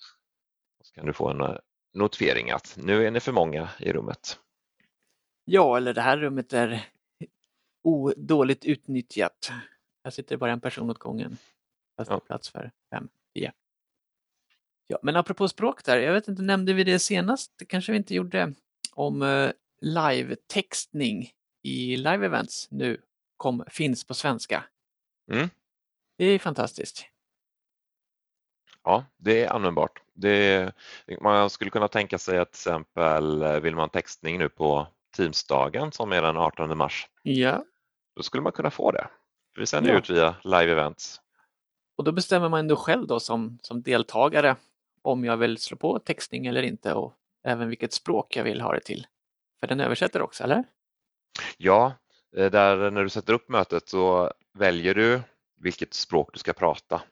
Så 0.83 0.95
kan 0.95 1.07
du 1.07 1.13
få 1.13 1.29
en 1.29 1.41
eh, 1.41 1.57
notifiering 1.95 2.51
att 2.51 2.77
nu 2.81 3.07
är 3.07 3.11
ni 3.11 3.21
för 3.21 3.33
många 3.33 3.69
i 3.79 3.93
rummet. 3.93 4.39
Ja, 5.45 5.77
eller 5.77 5.95
det 5.95 6.01
här 6.01 6.17
rummet 6.19 6.53
är 6.53 6.89
odåligt 7.83 8.65
utnyttjat. 8.65 9.53
Här 10.05 10.11
sitter 10.11 10.37
bara 10.37 10.53
en 10.53 10.61
person 10.61 10.91
åt 10.91 10.99
gången. 10.99 11.37
Fast 11.97 12.11
Ja. 12.11 12.21
plats 12.21 12.49
för 12.51 12.71
fem, 12.91 13.09
tio. 13.35 13.53
Ja, 14.87 14.99
men 15.03 15.17
apropå 15.17 15.49
språk 15.49 15.85
där, 15.85 15.99
jag 15.99 16.13
vet 16.13 16.29
inte, 16.29 16.43
nämnde 16.43 16.73
vi 16.73 16.85
det 16.85 16.99
senast? 16.99 17.53
Det 17.59 17.65
kanske 17.65 17.93
vi 17.93 17.99
inte 17.99 18.15
gjorde. 18.15 18.55
Om 18.93 19.23
eh, 19.23 19.51
live-textning 19.81 21.31
i 21.63 21.97
live-events 21.97 22.69
nu 22.71 23.01
kom, 23.37 23.65
finns 23.69 24.05
på 24.05 24.15
svenska. 24.15 24.65
Mm. 25.33 25.49
Det 26.19 26.25
är 26.25 26.39
fantastiskt. 26.39 27.07
Ja, 28.83 29.05
det 29.17 29.45
är 29.45 29.53
användbart. 29.53 30.03
Det, 30.13 30.73
man 31.21 31.51
skulle 31.51 31.71
kunna 31.71 31.89
tänka 31.89 32.19
sig 32.19 32.39
att 32.39 32.53
till 32.53 32.59
exempel 32.59 33.43
eh, 33.43 33.61
vill 33.61 33.75
man 33.77 33.89
textning 33.91 34.39
nu 34.39 34.49
på 34.49 34.87
Teamsdagen 35.17 35.93
som 35.93 36.13
är 36.13 36.23
den 36.23 36.37
18 36.37 36.79
mars, 36.79 37.09
Ja, 37.23 37.65
då 38.17 38.23
skulle 38.23 38.43
man 38.43 38.53
kunna 38.53 38.71
få 38.71 38.91
det. 38.93 39.09
För 39.55 39.61
Vi 39.61 39.67
sänder 39.67 39.91
Ja. 39.93 39.99
ut 39.99 40.11
via 40.11 40.37
live 40.45 40.73
events. 40.73 41.21
Och 41.97 42.05
då 42.05 42.13
bestämmer 42.13 42.49
man 42.49 42.61
ändå 42.61 42.77
själv 42.77 43.07
då 43.07 43.21
som, 43.21 43.59
som 43.63 43.83
deltagare 43.83 44.57
om 45.03 45.25
jag 45.25 45.37
vill 45.37 45.59
slå 45.59 45.77
på 45.77 45.99
textning 45.99 46.47
eller 46.47 46.63
inte 46.63 46.95
och 46.95 47.15
även 47.45 47.69
vilket 47.69 47.93
språk 47.93 48.37
jag 48.37 48.45
vill 48.45 48.61
ha 48.61 48.73
det 48.73 48.81
till. 48.81 49.07
För 49.61 49.67
den 49.67 49.81
översätter 49.81 50.23
också, 50.23 50.45
eller? 50.45 50.65
Ja, 51.57 51.93
eh, 52.37 52.51
där 52.51 52.91
när 52.91 53.03
du 53.03 53.09
sätter 53.09 53.33
upp 53.33 53.49
mötet 53.49 53.89
så 53.89 54.33
väljer 54.59 54.95
du 54.95 55.21
vilket 55.61 55.95
språk 55.95 56.31
du 56.33 56.39
ska 56.39 56.53
prata. 56.53 57.03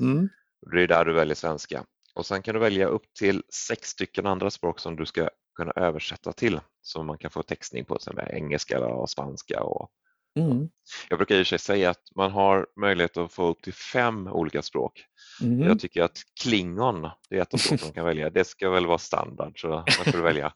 Mm. 0.00 0.28
Det 0.72 0.82
är 0.82 0.88
där 0.88 1.04
du 1.04 1.12
väljer 1.12 1.34
svenska. 1.34 1.84
Och 2.14 2.26
sen 2.26 2.42
kan 2.42 2.54
du 2.54 2.60
välja 2.60 2.86
upp 2.86 3.14
till 3.14 3.42
sex 3.48 3.88
stycken 3.88 4.26
andra 4.26 4.50
språk 4.50 4.80
som 4.80 4.96
du 4.96 5.06
ska 5.06 5.28
kunna 5.54 5.72
översätta 5.76 6.32
till. 6.32 6.60
Så 6.82 7.02
man 7.02 7.18
kan 7.18 7.30
få 7.30 7.42
textning 7.42 7.84
på 7.84 7.98
till 7.98 8.10
exempel 8.10 8.36
engelska 8.36 8.86
och 8.86 9.10
spanska. 9.10 9.62
Och... 9.62 9.90
Mm. 10.36 10.68
Jag 11.08 11.18
brukar 11.18 11.34
i 11.34 11.42
och 11.42 11.46
för 11.46 11.48
sig 11.48 11.58
säga 11.58 11.90
att 11.90 12.14
man 12.14 12.30
har 12.30 12.66
möjlighet 12.80 13.16
att 13.16 13.32
få 13.32 13.46
upp 13.46 13.62
till 13.62 13.74
fem 13.74 14.26
olika 14.26 14.62
språk. 14.62 15.04
Mm. 15.42 15.68
Jag 15.68 15.80
tycker 15.80 16.02
att 16.02 16.18
klingon, 16.40 17.08
det 17.30 17.36
är 17.36 17.42
ett 17.42 17.54
av 17.54 17.58
språken 17.58 17.86
man 17.86 17.92
kan 17.92 18.04
välja. 18.04 18.30
Det 18.30 18.44
ska 18.44 18.70
väl 18.70 18.86
vara 18.86 18.98
standard 18.98 19.60
så 19.60 19.68
man 19.68 20.12
får 20.12 20.18
välja 20.18 20.52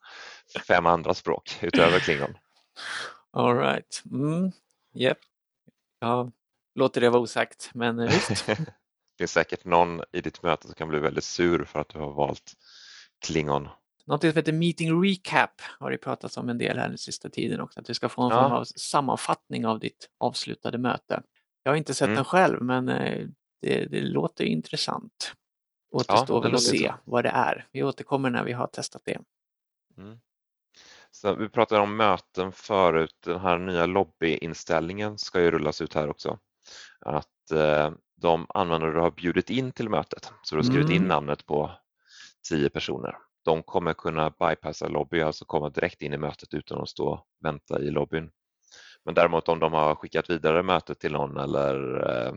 fem 0.66 0.86
andra 0.86 1.14
språk 1.14 1.58
utöver 1.60 1.98
klingon. 1.98 2.34
All 3.32 3.58
right. 3.58 4.02
Mm. 4.10 4.52
Yep. 4.94 5.18
Ja, 6.00 6.30
låter 6.74 7.00
det 7.00 7.10
vara 7.10 7.22
osagt, 7.22 7.70
men 7.74 8.06
visst. 8.06 8.46
Det 9.18 9.24
är 9.24 9.28
säkert 9.28 9.64
någon 9.64 10.02
i 10.12 10.20
ditt 10.20 10.42
möte 10.42 10.66
som 10.66 10.74
kan 10.74 10.88
bli 10.88 10.98
väldigt 10.98 11.24
sur 11.24 11.64
för 11.64 11.80
att 11.80 11.88
du 11.88 11.98
har 11.98 12.12
valt 12.12 12.52
klingon. 13.26 13.68
Något 14.10 14.20
som 14.20 14.32
heter 14.36 14.52
meeting 14.52 15.04
recap 15.04 15.50
har 15.78 15.90
det 15.90 15.98
pratats 15.98 16.36
om 16.36 16.48
en 16.48 16.58
del 16.58 16.78
här 16.78 16.88
den 16.88 16.98
sista 16.98 17.28
tiden 17.28 17.60
också, 17.60 17.80
att 17.80 17.86
du 17.86 17.94
ska 17.94 18.08
få 18.08 18.22
en 18.22 18.30
Ja. 18.30 18.42
form 18.42 18.52
av 18.52 18.64
sammanfattning 18.64 19.66
av 19.66 19.78
ditt 19.78 20.08
avslutade 20.18 20.78
möte. 20.78 21.22
Jag 21.62 21.72
har 21.72 21.76
inte 21.76 21.94
sett 21.94 22.06
Mm. 22.06 22.16
den 22.16 22.24
själv, 22.24 22.62
men 22.62 22.88
eh, 22.88 23.26
det, 23.62 23.84
det 23.84 24.00
låter 24.00 24.44
intressant. 24.44 25.34
Återstår 25.92 26.42
det 26.42 26.48
väl 26.48 26.54
att 26.54 26.62
se 26.62 26.92
vad 27.04 27.24
det 27.24 27.28
är. 27.30 27.66
Vi 27.72 27.82
återkommer 27.82 28.30
när 28.30 28.44
vi 28.44 28.52
har 28.52 28.66
testat 28.66 29.02
det. 29.04 29.18
Mm. 29.98 30.18
Så 31.10 31.34
vi 31.34 31.48
pratade 31.48 31.80
om 31.80 31.96
möten 31.96 32.52
förut. 32.52 33.16
Den 33.24 33.40
här 33.40 33.58
nya 33.58 33.86
lobbyinställningen 33.86 35.18
ska 35.18 35.40
ju 35.40 35.50
rullas 35.50 35.80
ut 35.80 35.94
här 35.94 36.10
också. 36.10 36.38
Att 37.00 37.50
eh, 37.50 37.90
de 38.16 38.46
användare 38.48 38.92
du 38.92 39.00
har 39.00 39.10
bjudit 39.10 39.50
in 39.50 39.72
till 39.72 39.88
mötet, 39.88 40.32
så 40.42 40.54
du 40.54 40.58
har 40.62 40.66
skrivit 40.70 40.90
in 40.90 40.96
Mm. 40.96 41.08
namnet 41.08 41.46
på 41.46 41.70
tio 42.48 42.70
personer. 42.70 43.16
De 43.44 43.62
kommer 43.62 43.92
kunna 43.92 44.31
bypassa 44.31 44.88
lobby, 44.88 45.20
alltså 45.20 45.44
komma 45.44 45.70
direkt 45.70 46.03
in 46.03 46.12
i 46.12 46.18
mötet 46.18 46.55
utan 46.55 46.81
att 46.81 46.88
stå 46.88 47.09
och 47.09 47.26
vänta 47.42 47.81
i 47.81 47.90
lobbyn. 47.90 48.31
Men 49.05 49.14
däremot 49.14 49.48
om 49.48 49.59
de 49.59 49.72
har 49.72 49.94
skickat 49.94 50.31
vidare 50.31 50.62
mötet 50.62 50.98
till 51.00 51.12
någon 51.12 51.37
eller 51.37 51.96
eh, 52.11 52.35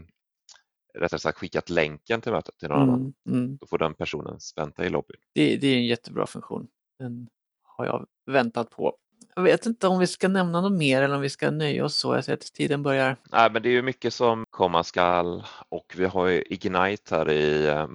rättare 1.00 1.20
sagt 1.20 1.38
skickat 1.38 1.70
länken 1.70 2.22
till 2.22 2.32
mötet 2.32 2.58
till 2.58 2.70
någon 2.70 2.82
annan, 2.82 3.00
Mm. 3.00 3.14
Mm. 3.44 3.58
då 3.62 3.68
får 3.68 3.78
den 3.78 3.94
personen 3.94 4.38
vänta 4.56 4.86
i 4.86 4.90
lobbyn. 4.90 5.18
Det, 5.34 5.58
det 5.58 5.68
är 5.68 5.76
en 5.78 5.86
jättebra 5.86 6.26
funktion. 6.28 6.68
Den 7.00 7.28
har 7.64 7.86
jag 7.86 8.06
väntat 8.26 8.70
på. 8.70 8.98
Jag 9.36 9.44
vet 9.44 9.66
inte 9.66 9.88
om 9.88 10.00
vi 10.00 10.08
ska 10.08 10.28
nämna 10.28 10.62
något 10.62 10.72
mer 10.80 11.02
eller 11.02 11.16
om 11.16 11.22
vi 11.22 11.30
ska 11.30 11.52
nöja 11.52 11.86
oss 11.86 11.96
så. 11.96 12.16
Jag 12.16 12.26
ser 12.26 12.34
att 12.34 12.42
tiden 12.42 12.84
börjar. 12.84 13.18
Nej, 13.32 13.52
men 13.52 13.62
det 13.62 13.70
är 13.70 13.74
ju 13.74 13.82
mycket 13.82 14.14
som 14.14 14.46
komma 14.50 14.84
skall 14.84 15.44
och 15.70 15.94
vi 15.98 16.06
har 16.06 16.28
ju 16.28 16.42
Ignite 16.42 17.16
här 17.16 17.30
i 17.30 17.68
eh, 17.68 17.88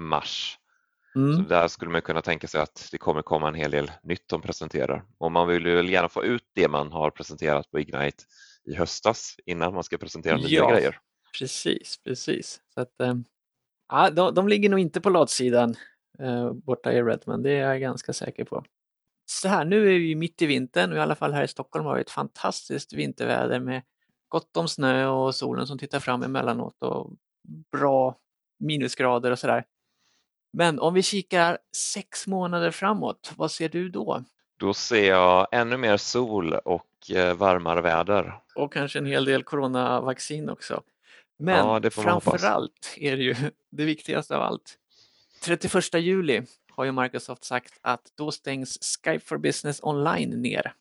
mars. 1.14 1.34
Så 1.34 1.38
Mm. 1.38 1.48
där 1.48 1.68
skulle 1.68 1.90
man 1.90 2.02
kunna 2.02 2.22
tänka 2.22 2.46
sig 2.48 2.60
att 2.60 2.88
det 2.92 2.98
kommer 2.98 3.22
komma 3.22 3.48
en 3.48 3.54
hel 3.54 3.70
del 3.70 3.90
nytt 4.02 4.28
de 4.28 4.40
presenterar. 4.42 5.04
Och 5.18 5.32
man 5.32 5.48
vill 5.48 5.66
ju 5.66 5.90
gärna 5.90 6.08
få 6.08 6.24
ut 6.24 6.42
det 6.54 6.68
man 6.68 6.92
har 6.92 7.10
presenterat 7.10 7.70
på 7.70 7.78
Ignite 7.80 8.24
i 8.64 8.74
höstas 8.74 9.36
innan 9.46 9.74
man 9.74 9.84
ska 9.84 9.98
presentera 9.98 10.36
nya 10.36 10.48
Ja. 10.48 10.70
grejer. 10.70 10.98
Precis, 11.38 12.02
precis. 12.04 12.60
Så 12.74 12.80
att, 12.80 12.94
ja, 13.88 14.10
de, 14.10 14.34
de 14.34 14.48
ligger 14.48 14.68
nog 14.68 14.78
inte 14.80 15.00
på 15.00 15.10
latsidan 15.10 15.74
eh, 16.18 16.52
borta 16.52 16.92
i 16.92 17.02
Redmond, 17.02 17.44
det 17.44 17.50
är 17.52 17.68
jag 17.70 17.80
ganska 17.80 18.12
säker 18.12 18.44
på. 18.44 18.64
Så 19.30 19.48
här, 19.48 19.64
nu 19.64 19.94
är 19.94 19.98
vi 19.98 20.14
mitt 20.14 20.42
i 20.42 20.46
vintern 20.46 20.90
och 20.92 20.96
i 20.96 21.00
alla 21.00 21.14
fall 21.14 21.32
här 21.32 21.44
i 21.44 21.48
Stockholm 21.48 21.84
har 21.86 21.94
vi 21.94 22.00
ett 22.00 22.10
fantastiskt 22.10 22.92
vinterväder 22.92 23.60
med 23.60 23.82
gott 24.28 24.56
om 24.56 24.68
snö 24.68 25.06
och 25.06 25.34
solen 25.34 25.66
som 25.66 25.78
tittar 25.78 26.00
fram 26.00 26.22
emellanåt 26.22 26.82
och 26.82 27.12
bra 27.72 28.18
minusgrader 28.58 29.30
och 29.30 29.38
sådär. 29.38 29.64
Men 30.52 30.78
om 30.78 30.94
vi 30.94 31.02
kikar 31.02 31.58
sex 31.76 32.26
månader 32.26 32.70
framåt, 32.70 33.32
vad 33.36 33.50
ser 33.50 33.68
du 33.68 33.88
då? 33.88 34.24
Då 34.56 34.74
ser 34.74 35.08
jag 35.08 35.46
ännu 35.52 35.76
mer 35.76 35.96
sol 35.96 36.52
och 36.52 37.10
eh, 37.10 37.34
varmare 37.36 37.80
väder. 37.80 38.40
Och 38.54 38.72
kanske 38.72 38.98
en 38.98 39.06
hel 39.06 39.24
del 39.24 39.42
coronavaccin 39.44 40.48
också. 40.48 40.82
Men 41.38 41.66
Ja, 41.66 41.80
det 41.80 41.90
får 41.90 42.02
man 42.02 42.12
hoppas. 42.12 42.30
framför 42.30 42.46
allt 42.46 42.94
är 42.96 43.16
det 43.16 43.22
ju 43.22 43.34
det 43.70 43.84
viktigaste 43.84 44.36
av 44.36 44.42
allt. 44.42 44.78
31 45.44 45.94
juli 45.94 46.42
har 46.70 46.84
ju 46.84 46.92
Microsoft 46.92 47.44
sagt 47.44 47.78
att 47.82 48.12
då 48.14 48.30
stängs 48.30 48.78
Skype 49.04 49.24
for 49.24 49.38
Business 49.38 49.80
online 49.82 50.30
ner. 50.30 50.72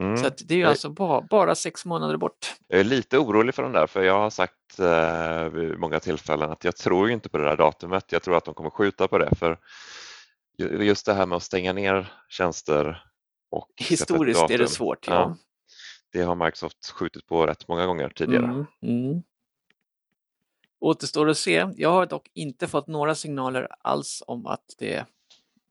Mm. 0.00 0.16
Så 0.16 0.30
det 0.44 0.54
är 0.54 0.58
ju 0.58 0.64
alltså 0.64 0.90
bara, 0.90 1.20
bara 1.20 1.54
sex 1.54 1.84
månader 1.84 2.16
bort. 2.16 2.54
Jag 2.68 2.80
är 2.80 2.84
lite 2.84 3.18
orolig 3.18 3.54
för 3.54 3.62
den 3.62 3.72
där 3.72 3.86
för 3.86 4.02
jag 4.02 4.18
har 4.18 4.30
sagt 4.30 4.78
eh, 4.78 5.48
vid 5.48 5.78
många 5.78 6.00
tillfällen 6.00 6.50
att 6.50 6.64
jag 6.64 6.76
tror 6.76 7.08
ju 7.08 7.14
inte 7.14 7.28
på 7.28 7.38
det 7.38 7.44
där 7.44 7.56
datumet. 7.56 8.12
Jag 8.12 8.22
tror 8.22 8.36
att 8.36 8.44
de 8.44 8.54
kommer 8.54 8.70
skjuta 8.70 9.08
på 9.08 9.18
det 9.18 9.34
för 9.36 9.58
ju- 10.58 10.84
just 10.84 11.06
det 11.06 11.14
här 11.14 11.26
med 11.26 11.36
att 11.36 11.42
stänga 11.42 11.72
ner 11.72 12.12
tjänster 12.28 13.04
och 13.50 13.70
Historiskt 13.76 14.40
är 14.42 14.48
det 14.48 14.56
datum, 14.56 14.66
svårt. 14.66 15.06
Ja. 15.08 15.14
Ja. 15.14 15.36
Det 16.12 16.22
har 16.22 16.34
Microsoft 16.34 16.90
skjutit 16.90 17.26
på 17.26 17.46
rätt 17.46 17.68
många 17.68 17.86
gånger 17.86 18.08
tidigare. 18.08 18.44
Mm, 18.44 18.66
mm. 18.82 19.22
Återstår 20.80 21.28
att 21.28 21.38
se. 21.38 21.66
Jag 21.76 21.90
har 21.90 22.06
dock 22.06 22.30
inte 22.34 22.68
fått 22.68 22.86
några 22.86 23.14
signaler 23.14 23.68
alls 23.80 24.22
om 24.26 24.46
att 24.46 24.74
det 24.78 25.04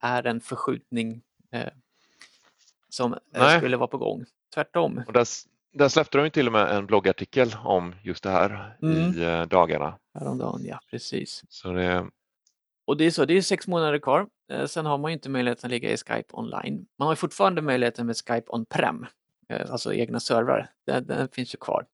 är 0.02 0.26
en 0.26 0.40
förskjutning 0.40 1.22
eh, 1.52 1.72
som 2.88 3.12
eh, 3.12 3.18
Nej. 3.32 3.58
skulle 3.58 3.76
vara 3.76 3.86
på 3.88 3.98
gång. 3.98 4.24
Tvärtom. 4.54 5.02
Och 5.06 5.12
där, 5.12 5.26
där 5.72 5.88
släppte 5.88 6.18
de 6.18 6.24
ju 6.24 6.30
till 6.30 6.46
och 6.46 6.52
med 6.52 6.70
en 6.76 6.86
bloggartikel 6.86 7.54
om 7.64 7.94
just 8.02 8.22
det 8.24 8.30
här 8.30 8.76
Mm. 8.82 8.96
i 9.18 9.22
eh, 9.22 9.42
dagarna. 9.42 9.98
Häromdagen, 10.14 10.64
ja 10.64 10.80
precis. 10.90 11.44
Så 11.48 11.72
det, 11.72 12.06
Och 12.86 12.96
det 12.96 13.04
är 13.04 13.10
så, 13.10 13.24
det 13.24 13.34
är 13.36 13.42
sex 13.42 13.66
månader 13.66 13.98
kvar. 13.98 14.26
Eh, 14.52 14.66
Sen 14.66 14.86
har 14.86 14.98
man 14.98 15.10
ju 15.10 15.12
inte 15.12 15.28
möjligheten 15.28 15.66
att 15.68 15.70
ligga 15.70 15.90
i 15.90 15.96
Skype 15.96 16.28
online. 16.34 16.86
Man 16.98 17.08
har 17.08 17.14
fortfarande 17.14 17.62
möjligheten 17.62 18.06
med 18.06 18.16
Skype 18.16 18.46
on-prem, 18.48 19.06
alltså 19.70 19.94
egna 19.94 20.20
servrar. 20.20 20.70
Den, 20.86 21.06
den 21.06 21.28
finns 21.28 21.54
ju 21.54 21.58
kvar. 21.58 21.86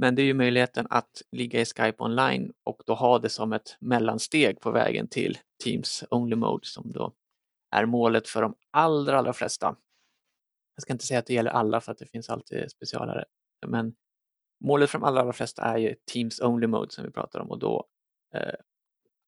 Men 0.00 0.14
det 0.14 0.22
är 0.22 0.26
ju 0.26 0.34
möjligheten 0.34 0.86
att 0.90 1.22
ligga 1.32 1.60
i 1.60 1.64
Skype 1.64 2.02
online 2.04 2.52
och 2.64 2.82
då 2.86 2.94
ha 2.94 3.18
det 3.18 3.28
som 3.28 3.52
ett 3.52 3.76
mellansteg 3.80 4.60
på 4.60 4.70
vägen 4.70 5.08
till 5.08 5.38
Teams 5.64 6.04
Only 6.10 6.36
Mode 6.36 6.66
som 6.66 6.92
då 6.92 7.12
är 7.70 7.86
målet 7.86 8.28
för 8.28 8.42
de 8.42 8.54
allra, 8.70 9.18
allra 9.18 9.32
flesta. 9.32 9.76
Jag 10.78 10.82
ska 10.82 10.92
inte 10.92 11.06
säga 11.06 11.18
att 11.18 11.26
det 11.26 11.34
gäller 11.34 11.50
alla 11.50 11.80
för 11.80 11.92
att 11.92 11.98
det 11.98 12.06
finns 12.06 12.30
alltid 12.30 12.70
specialare, 12.70 13.24
men 13.66 13.94
målet 14.64 14.90
för 14.90 14.98
de 14.98 15.04
allra, 15.04 15.20
allra 15.20 15.32
flesta 15.32 15.62
är 15.62 15.78
ju 15.78 15.94
Teams 16.12 16.40
Only 16.40 16.66
Mode 16.66 16.90
som 16.90 17.04
vi 17.04 17.10
pratar 17.10 17.40
om 17.40 17.50
och 17.50 17.58
då 17.58 17.86
eh, 18.34 18.54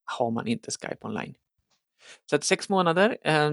har 0.05 0.31
man 0.31 0.47
inte 0.47 0.71
Skype 0.71 1.07
online. 1.07 1.35
Så 2.31 2.37
att 2.37 2.45
sex 2.45 2.69
månader 2.69 3.19
eh, 3.23 3.51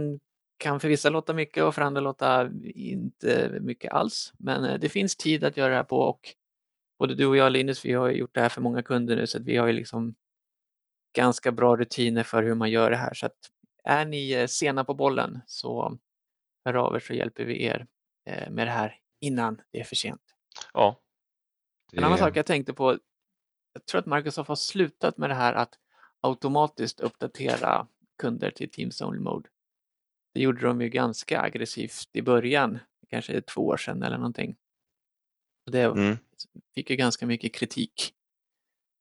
kan 0.58 0.80
för 0.80 0.88
vissa 0.88 1.10
låta 1.10 1.34
mycket 1.34 1.64
och 1.64 1.76
för 1.76 1.82
andra 1.82 2.02
låta 2.02 2.50
inte 2.64 3.58
mycket 3.62 3.92
alls. 3.92 4.34
Men 4.38 4.64
eh, 4.64 4.80
det 4.80 4.90
finns 4.90 5.16
tid 5.16 5.44
att 5.44 5.58
göra 5.58 5.70
det 5.70 5.76
här 5.76 5.84
på 5.84 6.00
och 6.00 6.36
både 7.00 7.16
du 7.16 7.26
och 7.26 7.38
jag 7.38 7.52
Linus, 7.52 7.86
vi 7.86 7.94
har 7.94 8.08
ju 8.08 8.18
gjort 8.18 8.36
det 8.36 8.42
här 8.42 8.50
för 8.50 8.62
många 8.62 8.84
kunder 8.84 9.16
nu 9.16 9.28
så 9.28 9.38
att 9.38 9.46
vi 9.46 9.58
har 9.58 9.68
ju 9.68 9.74
liksom 9.74 10.16
ganska 11.16 11.52
bra 11.52 11.76
rutiner 11.76 12.24
för 12.24 12.44
hur 12.44 12.56
man 12.56 12.72
gör 12.72 12.92
det 12.92 12.98
här. 12.98 13.14
Så 13.14 13.26
att 13.26 13.38
är 13.84 14.06
ni 14.06 14.32
eh, 14.32 14.48
sena 14.48 14.84
på 14.84 14.94
bollen 14.94 15.40
så 15.48 15.98
hör 16.68 16.74
av 16.88 16.96
er 16.96 17.00
så 17.00 17.14
hjälper 17.14 17.46
vi 17.46 17.64
er 17.64 17.88
eh, 18.26 18.50
med 18.52 18.68
det 18.68 18.72
här 18.72 19.00
innan 19.22 19.62
det 19.72 19.80
är 19.80 19.84
för 19.84 19.96
sent. 19.96 20.22
ja. 20.74 21.02
En 21.94 22.00
annan 22.04 22.12
Det- 22.12 22.18
sak 22.24 22.36
jag 22.38 22.46
tänkte 22.46 22.74
på, 22.74 23.00
jag 23.74 23.86
tror 23.86 24.00
att 24.00 24.06
Microsoft 24.06 24.48
har 24.48 24.56
slutat 24.56 25.18
med 25.18 25.30
det 25.30 25.34
här 25.36 25.54
att 25.54 25.80
automatiskt 26.22 27.00
uppdatera 27.00 27.88
kunder 28.18 28.52
till 28.52 28.72
Teams 28.72 29.02
Only 29.02 29.20
Mode. 29.20 29.50
Det 30.34 30.42
gjorde 30.42 30.62
de 30.62 30.82
ju 30.82 30.90
ganska 30.90 31.42
aggressivt 31.42 32.10
i 32.14 32.22
början, 32.22 32.80
kanske 33.10 33.42
två 33.42 33.68
år 33.68 33.78
sedan 33.78 34.04
eller 34.04 34.18
någonting. 34.18 34.56
Och 35.66 35.72
Det 35.72 35.82
Mm. 35.84 36.18
fick 36.76 36.90
ju 36.90 36.96
ganska 36.96 37.26
mycket 37.26 37.54
kritik. 37.56 38.14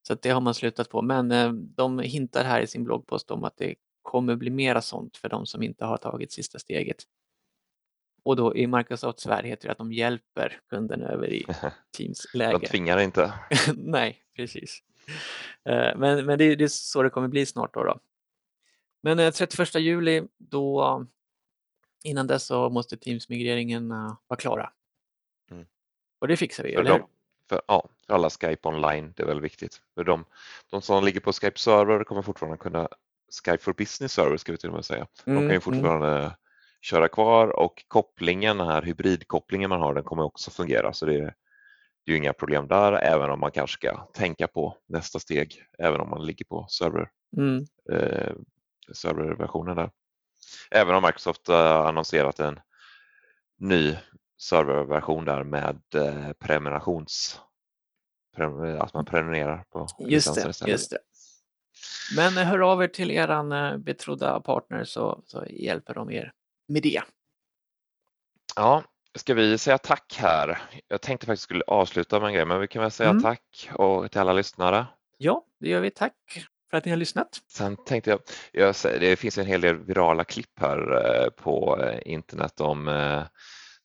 Så 0.09 0.15
det 0.15 0.31
har 0.31 0.41
man 0.41 0.55
slutat 0.55 0.89
på. 0.91 1.03
Men 1.03 1.31
eh, 1.33 1.53
de 1.53 1.99
hintar 1.99 2.45
här 2.45 2.61
i 2.61 2.67
sin 2.67 2.85
bloggpost 2.85 3.31
om 3.31 3.45
att 3.45 3.57
det 3.57 3.75
kommer 4.03 4.37
bli 4.37 4.51
mera 4.51 4.83
sånt 4.83 5.17
för 5.17 5.29
de 5.29 5.47
som 5.47 5.63
inte 5.63 5.85
har 5.85 5.97
tagit 5.97 6.33
sista 6.33 6.59
steget. 6.59 7.03
Och 8.27 8.37
då 8.37 8.57
i 8.57 8.67
Microsofts 8.67 9.27
värld 9.27 9.45
heter 9.45 9.69
det 9.69 9.73
att 9.73 9.79
de 9.79 9.93
hjälper 9.93 10.61
kunden 10.71 11.03
över 11.03 11.33
i 11.33 11.47
Teams-läge. 11.97 12.59
De 12.59 12.67
tvingar 12.67 12.99
inte. 12.99 13.33
Nej, 13.77 14.23
precis. 14.37 14.83
Eh, 15.65 15.97
men, 15.97 16.27
men 16.27 16.39
det, 16.39 16.57
det, 16.57 16.65
är 16.65 16.69
så 16.69 17.03
det 17.03 17.11
kommer 17.11 17.29
bli 17.29 17.47
snart. 17.47 17.75
Då, 17.75 17.85
då. 17.85 18.01
Men 19.03 19.33
31 19.33 19.75
eh, 19.75 19.83
juli, 19.83 20.23
då, 20.39 21.07
innan 22.05 22.27
dess 22.27 22.47
så 22.47 22.71
måste 22.71 22.97
Teams-migreringen 22.97 23.89
vara 24.27 24.39
klara. 24.39 24.71
Mm. 25.51 25.67
Och 26.19 26.29
det 26.29 26.37
fixar 26.37 26.65
vi, 26.65 26.73
för 26.73 26.81
eller 26.81 26.91
de, 26.91 27.07
för, 27.49 27.63
Ja, 27.69 27.89
för 28.07 28.15
alla 28.15 28.31
Skype 28.31 28.69
online, 28.69 29.13
det 29.17 29.23
är 29.23 29.27
väl 29.27 29.41
viktigt. 29.41 29.83
För 29.95 30.05
de, 30.05 30.25
de 30.71 30.83
som 30.83 31.05
ligger 31.05 31.21
på 31.21 31.33
Skype 31.33 31.59
server 31.59 32.05
kommer 32.05 32.23
fortfarande 32.23 32.59
kunna 32.59 32.89
Skype 33.45 33.59
for 33.59 33.73
Business 33.73 34.13
server 34.13 34.37
ska 34.37 34.53
vi 34.53 34.59
till 34.59 34.69
och 34.69 34.75
med 34.75 34.85
säga. 34.85 35.07
De 35.25 35.35
kan 35.35 35.43
ju 35.43 35.45
mm, 35.45 35.61
fortfarande 35.61 36.19
mm. 36.19 36.33
Köra 36.87 37.09
kvar 37.09 37.49
och 37.61 37.85
kopplingen, 37.89 38.59
den 38.59 38.67
här 38.67 38.83
hybridkopplingen 38.83 39.71
man 39.71 39.81
har, 39.81 39.95
den 39.95 40.05
kommer 40.05 40.23
också 40.23 40.51
fungera. 40.51 40.93
Så 40.93 41.07
det 41.07 41.15
är, 41.15 41.35
det 42.05 42.13
är 42.13 42.17
inga 42.17 42.33
problem 42.33 42.69
där, 42.69 42.93
även 42.93 43.31
om 43.31 43.41
man 43.41 43.51
kanske 43.51 43.75
ska 43.75 43.97
tänka 43.97 44.49
på 44.49 44.77
nästa 44.89 45.19
steg, 45.19 45.63
även 45.79 46.01
om 46.01 46.11
man 46.11 46.27
ligger 46.27 46.45
på 46.45 46.67
server, 46.69 47.09
mm. 47.37 47.65
eh, 47.93 48.33
serverversionen 48.93 49.77
där. 49.77 49.91
Även 50.71 50.95
om 50.95 51.03
Microsoft 51.03 51.49
har 51.49 51.89
annonserat 51.89 52.41
en 52.41 52.61
ny 53.59 53.97
serverversion 54.39 55.25
där 55.25 55.45
med 55.45 55.81
eh, 55.95 56.33
prenumerations 56.33 57.41
att 58.81 58.95
man 58.95 59.05
prenumererar 59.05 59.65
på 59.71 59.87
just 59.99 60.35
det, 60.35 60.69
just 60.69 60.91
det. 60.91 60.99
Men 62.17 62.33
hör 62.33 62.73
av 62.73 62.83
er 62.83 62.89
till 62.89 63.19
eh, 63.19 63.77
betrodda 63.77 64.41
partner 64.41 64.85
så, 64.85 65.23
så 65.27 65.45
hjälper 65.47 65.95
de 65.95 66.11
er 66.11 66.33
med 66.69 66.83
det. 66.83 67.03
Ja, 68.57 68.85
ska 69.15 69.35
vi 69.35 69.59
säga 69.59 69.79
tack 69.79 70.17
här? 70.19 70.59
Jag 70.89 71.01
tänkte 71.01 71.27
faktiskt 71.27 71.43
skulle 71.43 71.65
avsluta 71.67 72.21
med 72.21 72.27
en 72.29 72.35
grej, 72.35 72.45
men 72.45 72.61
vi 72.61 72.69
kan 72.69 72.83
väl 72.83 72.91
säga 72.91 73.11
mm. 73.11 73.23
tack 73.23 73.71
och 73.75 74.11
till 74.11 74.21
alla 74.21 74.33
lyssnare. 74.33 74.87
Ja, 75.19 75.45
det 75.61 75.69
gör 75.69 75.81
vi. 75.81 75.91
Tack 75.91 76.47
för 76.71 76.77
att 76.77 76.85
ni 76.85 76.91
har 76.91 76.99
lyssnat. 76.99 77.41
Sen 77.49 77.77
tänkte 77.77 78.11
jag, 78.11 78.21
jag 78.53 78.75
det 78.83 79.17
finns 79.17 79.39
en 79.39 79.47
hel 79.47 79.61
del 79.61 79.77
virala 79.77 80.25
klipp 80.25 80.61
här 80.61 81.05
eh, 81.23 81.31
på 81.31 81.79
eh, 81.83 82.13
internet 82.13 82.61
om 82.61 82.87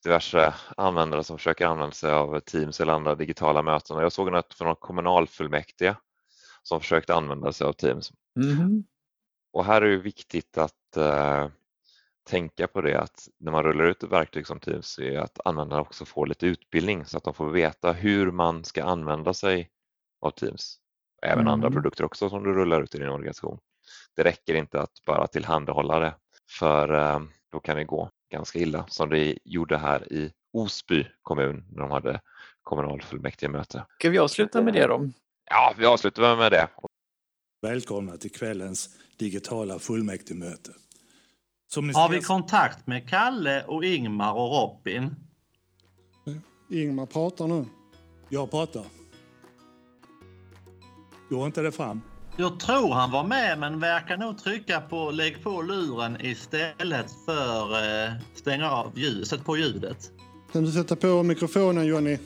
diverse 0.03 0.53
användare 0.77 1.23
som 1.23 1.37
försöker 1.37 1.65
använda 1.65 1.93
sig 1.93 2.11
av 2.11 2.39
Teams 2.39 2.79
eller 2.79 2.93
andra 2.93 3.15
digitala 3.15 3.61
möten. 3.61 3.97
Jag 3.97 4.11
såg 4.11 4.31
något 4.31 4.53
från 4.53 4.75
kommunalfullmäktige 4.75 5.95
som 6.63 6.79
försökte 6.79 7.15
använda 7.15 7.53
sig 7.53 7.67
av 7.67 7.73
Teams. 7.73 8.11
Mm. 8.35 8.83
Och 9.53 9.65
här 9.65 9.81
är 9.81 9.89
det 9.89 9.97
viktigt 9.97 10.57
att 10.57 10.97
tänka 12.29 12.67
på 12.67 12.81
det 12.81 12.99
att 12.99 13.27
när 13.39 13.51
man 13.51 13.63
rullar 13.63 13.85
ut 13.85 14.03
ett 14.03 14.11
verktyg 14.11 14.47
som 14.47 14.59
Teams 14.59 14.99
är 14.99 15.19
att 15.19 15.39
användarna 15.45 15.81
också 15.81 16.05
får 16.05 16.27
lite 16.27 16.45
utbildning 16.45 17.05
så 17.05 17.17
att 17.17 17.23
de 17.23 17.33
får 17.33 17.49
veta 17.49 17.91
hur 17.91 18.31
man 18.31 18.63
ska 18.63 18.83
använda 18.83 19.33
sig 19.33 19.69
av 20.21 20.31
Teams. 20.31 20.77
Även 21.21 21.39
mm. 21.39 21.53
andra 21.53 21.71
produkter 21.71 22.03
också 22.03 22.29
som 22.29 22.43
du 22.43 22.53
rullar 22.53 22.81
ut 22.81 22.95
i 22.95 22.97
din 22.97 23.09
organisation. 23.09 23.59
Det 24.15 24.23
räcker 24.23 24.55
inte 24.55 24.81
att 24.81 25.05
bara 25.05 25.27
tillhandahålla 25.27 25.99
det 25.99 26.13
för 26.59 26.93
uh, 26.93 27.19
då 27.51 27.59
kan 27.59 27.77
det 27.77 27.83
gå 27.83 28.09
ganska 28.31 28.59
illa 28.59 28.85
som 28.87 29.09
det 29.09 29.37
gjorde 29.43 29.77
här 29.77 30.13
i 30.13 30.31
Osby 30.53 31.07
kommun 31.21 31.65
när 31.71 31.81
de 31.81 31.91
hade 31.91 32.21
kommunalfullmäktige-möte. 32.61 33.85
Ska 33.99 34.09
vi 34.09 34.19
avsluta 34.19 34.61
med 34.61 34.73
det 34.73 34.87
då? 34.87 35.09
Ja, 35.49 35.73
vi 35.77 35.85
avslutar 35.85 36.37
med 36.37 36.51
det. 36.51 36.69
Välkomna 37.61 38.17
till 38.17 38.31
kvällens 38.31 38.89
digitala 39.17 39.79
fullmäktigemöte. 39.79 40.71
Ska... 41.71 41.81
Har 41.81 42.09
vi 42.09 42.21
kontakt 42.21 42.87
med 42.87 43.09
Kalle 43.09 43.63
och 43.63 43.85
Ingmar 43.85 44.33
och 44.33 44.51
Robin? 44.51 45.15
Ingmar 46.69 47.05
pratar 47.05 47.47
nu. 47.47 47.65
Jag 48.29 48.51
pratar. 48.51 48.83
Går 51.29 51.45
inte 51.45 51.61
det 51.61 51.71
fram? 51.71 52.01
Jag 52.37 52.59
tror 52.59 52.93
han 52.93 53.11
var 53.11 53.23
med 53.23 53.59
men 53.59 53.79
verkar 53.79 54.17
nog 54.17 54.37
trycka 54.37 54.81
på 54.81 55.11
lägg 55.11 55.43
på 55.43 55.61
luren 55.61 56.17
istället 56.21 57.11
för 57.25 57.73
eh, 57.73 58.11
stänga 58.35 58.71
av 58.71 58.91
ljudet, 58.99 59.27
sätt 59.27 59.45
på 59.45 59.57
ljudet. 59.57 60.11
Kan 60.51 60.63
du 60.63 60.71
sätta 60.71 60.95
på 60.95 61.23
mikrofonen 61.23 61.85
Jonny? 61.85 62.17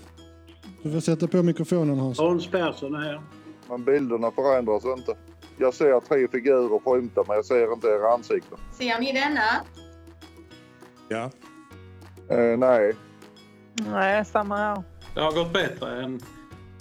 Du 0.83 0.91
får 0.91 0.99
sätta 0.99 1.27
på 1.27 1.43
mikrofonen 1.43 1.99
Hans. 1.99 2.19
Hans 2.19 2.47
Persson 2.47 2.95
är 2.95 2.99
här. 2.99 3.21
Men 3.69 3.83
bilderna 3.83 4.31
förändras 4.31 4.85
inte. 4.85 5.17
Jag 5.57 5.73
ser 5.73 5.99
tre 5.99 6.27
figurer 6.27 6.79
skymta 6.85 7.23
men 7.27 7.35
jag 7.35 7.45
ser 7.45 7.73
inte 7.73 7.87
era 7.87 8.13
ansikten. 8.13 8.57
Ser 8.77 8.99
ni 8.99 9.13
denna? 9.13 9.61
Ja. 11.09 11.31
Eh, 12.29 12.57
nej. 12.57 12.95
Nej, 13.73 14.25
samma 14.25 14.57
här. 14.57 14.83
Det 15.13 15.21
har 15.21 15.31
gått 15.31 15.53
bättre 15.53 16.03
än 16.03 16.21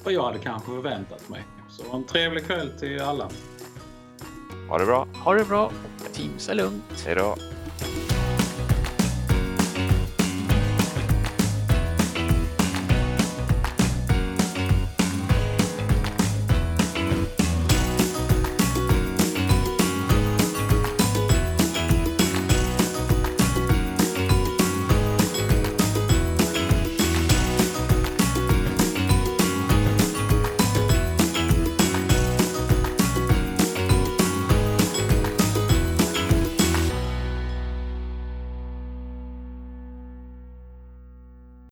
vad 0.04 0.12
jag 0.12 0.22
hade 0.22 0.38
kanske 0.38 0.70
förväntat 0.70 1.28
mig. 1.28 1.44
Så 1.70 1.96
en 1.96 2.04
trevlig 2.04 2.46
kväll 2.46 2.78
till 2.78 3.00
alla. 3.02 3.28
Ha 4.68 4.78
det 4.78 4.86
bra. 4.86 5.08
Ha 5.24 5.34
det 5.34 5.44
bra. 5.44 5.72
Teams 6.12 6.48
är 6.48 6.54
lugnt. 6.54 7.04
Hej 7.06 7.14
då. 7.14 7.36